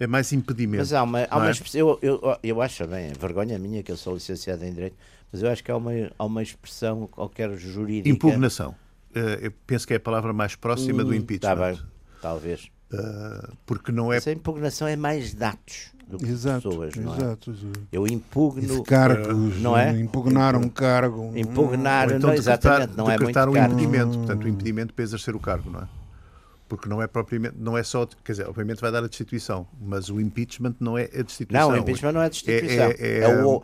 [0.00, 0.78] É mais impedimento.
[0.80, 1.50] Mas há uma, há uma é?
[1.50, 4.96] expressão, eu, eu, eu acho bem, vergonha minha que eu sou licenciado em Direito,
[5.30, 8.08] mas eu acho que há uma, há uma expressão qualquer jurídica.
[8.08, 8.74] Impugnação.
[9.14, 11.54] Eh, eu penso que é a palavra mais próxima do Hum, impeachment.
[11.54, 11.78] Tá bem,
[12.22, 12.70] talvez.
[12.92, 14.16] Eh, porque não é.
[14.16, 17.16] Mas a impugnação é mais dados do que Exato, pessoas, não é?
[17.16, 17.54] exato.
[17.90, 19.98] Eu impugno, cargos, não é?
[19.98, 21.32] impugnar um cargo.
[21.34, 23.56] impugnar, então não, decretar, exatamente, não é muito um caro.
[23.56, 24.18] impedimento.
[24.18, 25.88] Portanto, o impedimento para exercer o cargo, não é?
[26.68, 30.08] Porque não é propriamente, não é só, quer dizer, obviamente vai dar a destituição, mas
[30.08, 31.68] o impeachment não é a destituição.
[31.70, 32.84] Não, o impeachment não é destituição.
[32.84, 33.62] É, é- É o-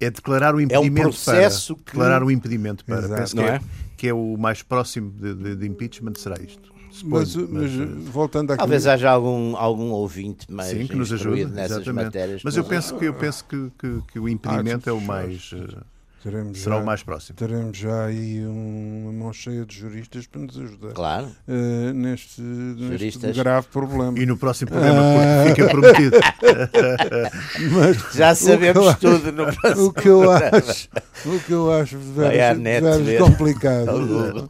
[0.00, 1.84] é declarar o impedimento processo para.
[1.84, 2.98] que- Declarar o impedimento para.
[2.98, 3.14] Exato.
[3.20, 3.60] Penso Não que, é, é?
[3.96, 6.73] que é o mais próximo de, de- de impeachment será isto.
[6.94, 8.58] Suponho, Mas, mas, eh, voltando aqui.
[8.58, 12.04] Talvez haja algum, algum ouvinte mais Sim, que nos ajude, nessas exatamente.
[12.04, 12.42] matérias.
[12.44, 15.50] Mas eu penso que, eu penso que, que, que o impedimento é o mais.
[15.54, 15.76] eh,
[16.24, 17.36] teremos será já, o mais próximo.
[17.36, 20.92] Teremos já aí um- uma mão cheia de juristas para nos ajudar.
[20.94, 21.28] Claro.
[21.46, 24.18] eh, neste, neste grave problema.
[24.18, 25.48] E no próximo programa, Ah.
[25.48, 26.16] fica prometido.
[27.72, 30.56] Mas Já sabemos eu- tudo no próximo o que eu programa.
[30.58, 30.88] acho,
[31.26, 34.48] o que eu acho veras, net veras complicado,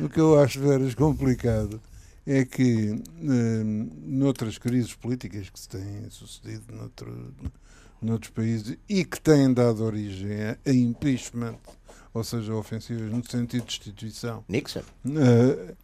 [0.00, 1.80] o que eu acho veras complicado
[2.26, 7.34] é que hum, noutras crises políticas que se têm sucedido noutro,
[8.00, 10.30] noutros países e que têm dado origem
[10.66, 11.56] a, impeachment,
[12.12, 14.82] ou seja, ofensivas no sentido de destituição, Nixon.
[15.06, 15.74] Eh,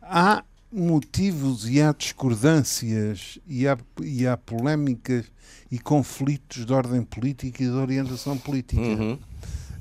[0.00, 5.26] há motivos e há discordâncias e há, e há polémicas
[5.70, 8.80] e conflitos de ordem política e de orientação política.
[8.80, 9.18] Uhum.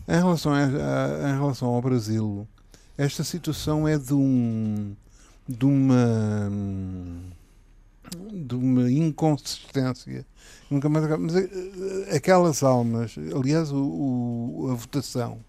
[0.08, 2.46] Em, relação a, a- em relação ao Brasil,
[2.98, 4.94] esta situação é de um
[5.48, 6.50] de uma
[8.32, 10.26] de uma inconsistência.
[10.70, 15.40] Nunca mais, mas eh, aquelas almas, aliás, o, o- a votação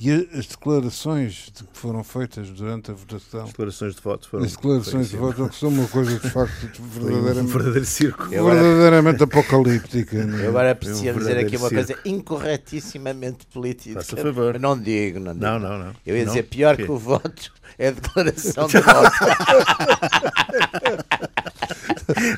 [0.00, 4.44] e as declarações de que foram feitas durante a votação, As declarações de voto foram.
[4.44, 8.24] as declarações de voto, são uma coisa de facto um verdadeiramente, verdadeiro circo.
[8.28, 10.24] Verdadeiramente apocalíptica.
[10.24, 10.44] não é?
[10.44, 13.94] Eu agora Foi um preciso dizer aqui uma verdadeiro coisa incorretíssimamente política.
[14.00, 14.58] Faça favor.
[14.60, 15.44] Não digo, não digo.
[15.44, 15.92] Não, não, não.
[16.06, 16.32] Eu ia Não?
[16.32, 19.10] dizer pior que o voto é a declaração de voto.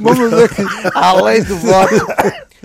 [0.00, 0.62] Mas é que
[0.94, 2.06] Além do voto.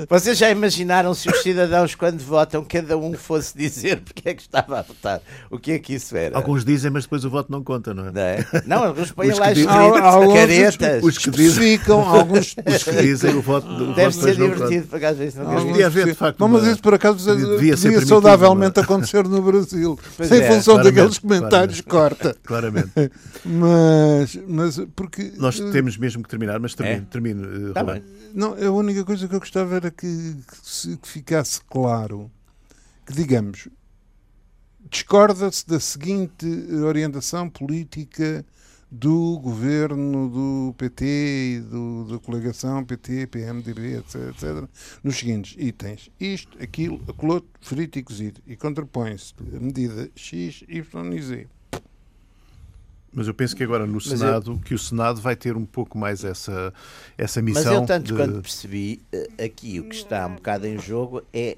[0.10, 4.42] Vocês já imaginaram se os cidadãos, quando votam, cada um fosse dizer porque é que
[4.42, 5.22] estava a votar?
[5.50, 6.36] O que é que isso era?
[6.36, 8.12] Alguns dizem, mas depois o voto não conta, não é?
[8.12, 8.46] Não, é?
[8.66, 11.04] não alguns põem lá escrito alguns caretas.
[11.04, 14.98] Os que dizem, alguns os que dizem o voto, o Deve voto ser divertido, por
[14.98, 17.78] acaso isso não quero Podia haver, de facto, Não, mas isso por acaso devia devia,
[17.78, 19.98] ser permitido, saudavelmente acontecer no Brasil.
[20.18, 22.36] Pois sem é, função claramente, daqueles comentários, corta.
[22.44, 22.55] Claramente.
[23.46, 25.34] Mas, mas porque.
[25.38, 27.02] Nós temos mesmo que terminar, mas termino.
[27.04, 27.06] É?
[27.12, 28.04] termino eh, Tá bem.
[28.34, 32.30] Não, a única coisa que eu gostava era que, que, se- que ficasse claro
[33.06, 33.68] que, digamos,
[34.90, 36.46] discorda-se da seguinte
[36.86, 38.46] orientação política
[38.92, 44.70] do governo do PT e do, da coligação PT, PMDB, etc, etc,
[45.04, 46.10] nos seguintes itens.
[46.20, 48.40] Isto, aquilo, aquilo outro, frito e cozido.
[48.48, 51.48] E contrapõe-se a medida X, Y e Z.
[53.16, 55.98] Mas eu penso que agora no eu- Senado, que o Senado vai ter um pouco
[55.98, 56.74] mais essa,
[57.18, 57.74] essa Mas missão.
[57.76, 61.56] eu, tanto de- quanto percebi, eh, aqui o que está um bocado em jogo é,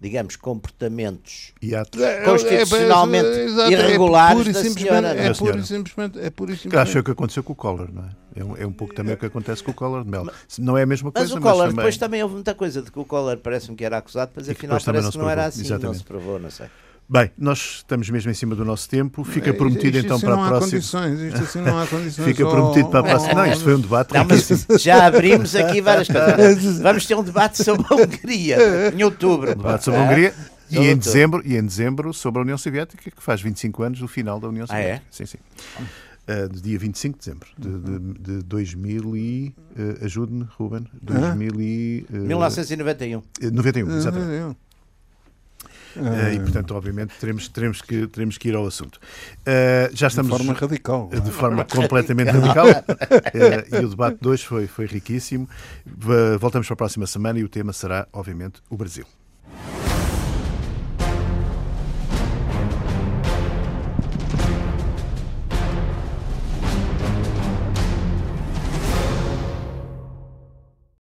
[0.00, 2.00] digamos, comportamentos e atos.
[2.24, 6.18] Constitucionalmente É, é, exato, irregulares pura e da simplesmente- senhora, É pura e simplesmente.
[6.20, 7.04] É pura e Que acho simplesmente.
[7.04, 8.08] que aconteceu com o Collor, não é?
[8.36, 10.26] É um, é um pouco também o que acontece com o Collor de Mel.
[10.58, 11.76] Não é a mesma Mas coisa, o Collor também...
[11.76, 14.52] depois também houve muita coisa de que o Collor parece-me que era acusado, mas E
[14.52, 15.98] afinal parece não que se não era assim, não Exatamente.
[15.98, 16.66] se provou, não sei.
[17.06, 19.22] Bem, nós estamos mesmo em cima do nosso tempo.
[19.24, 20.70] Fica É, prometido isto então assim para não a próxima.
[20.72, 22.24] condições, isto assim não há condições.
[22.28, 23.34] Fica prometido para a próxima.
[23.34, 26.78] Não, isto foi um debate Não, mas já abrimos aqui várias coisas.
[26.80, 28.58] Vamos ter um debate sobre a Hungria
[28.96, 29.50] em outubro.
[29.52, 30.34] Um debate sobre a Ah, Hungria
[30.70, 33.98] e sobre em, dezembro, e em dezembro sobre a União Soviética, que faz 25 anos
[33.98, 35.02] do final da União Ah, é?
[35.10, 35.10] Soviética.
[35.10, 35.84] Sim, sim.
[36.26, 39.54] Uh, do dia 25 de dezembro de, de, de 2000 e...
[39.76, 40.86] Uh, Ajude-me, Ruben.
[41.02, 42.06] 2000 e...
[42.10, 43.22] Uh, 1991.
[43.52, 44.56] 91, exatamente.
[45.96, 48.96] Uh, e, portanto, obviamente, teremos, teremos, que, teremos que ir ao assunto.
[49.40, 50.36] Uh, já De estamos...
[50.36, 51.08] forma radical.
[51.08, 52.66] de forma completamente radical.
[53.34, 55.48] Eh, e o debate de hoje foi, foi riquíssimo.
[56.40, 59.06] Voltamos para a próxima semana e o tema será, obviamente, o Brasil.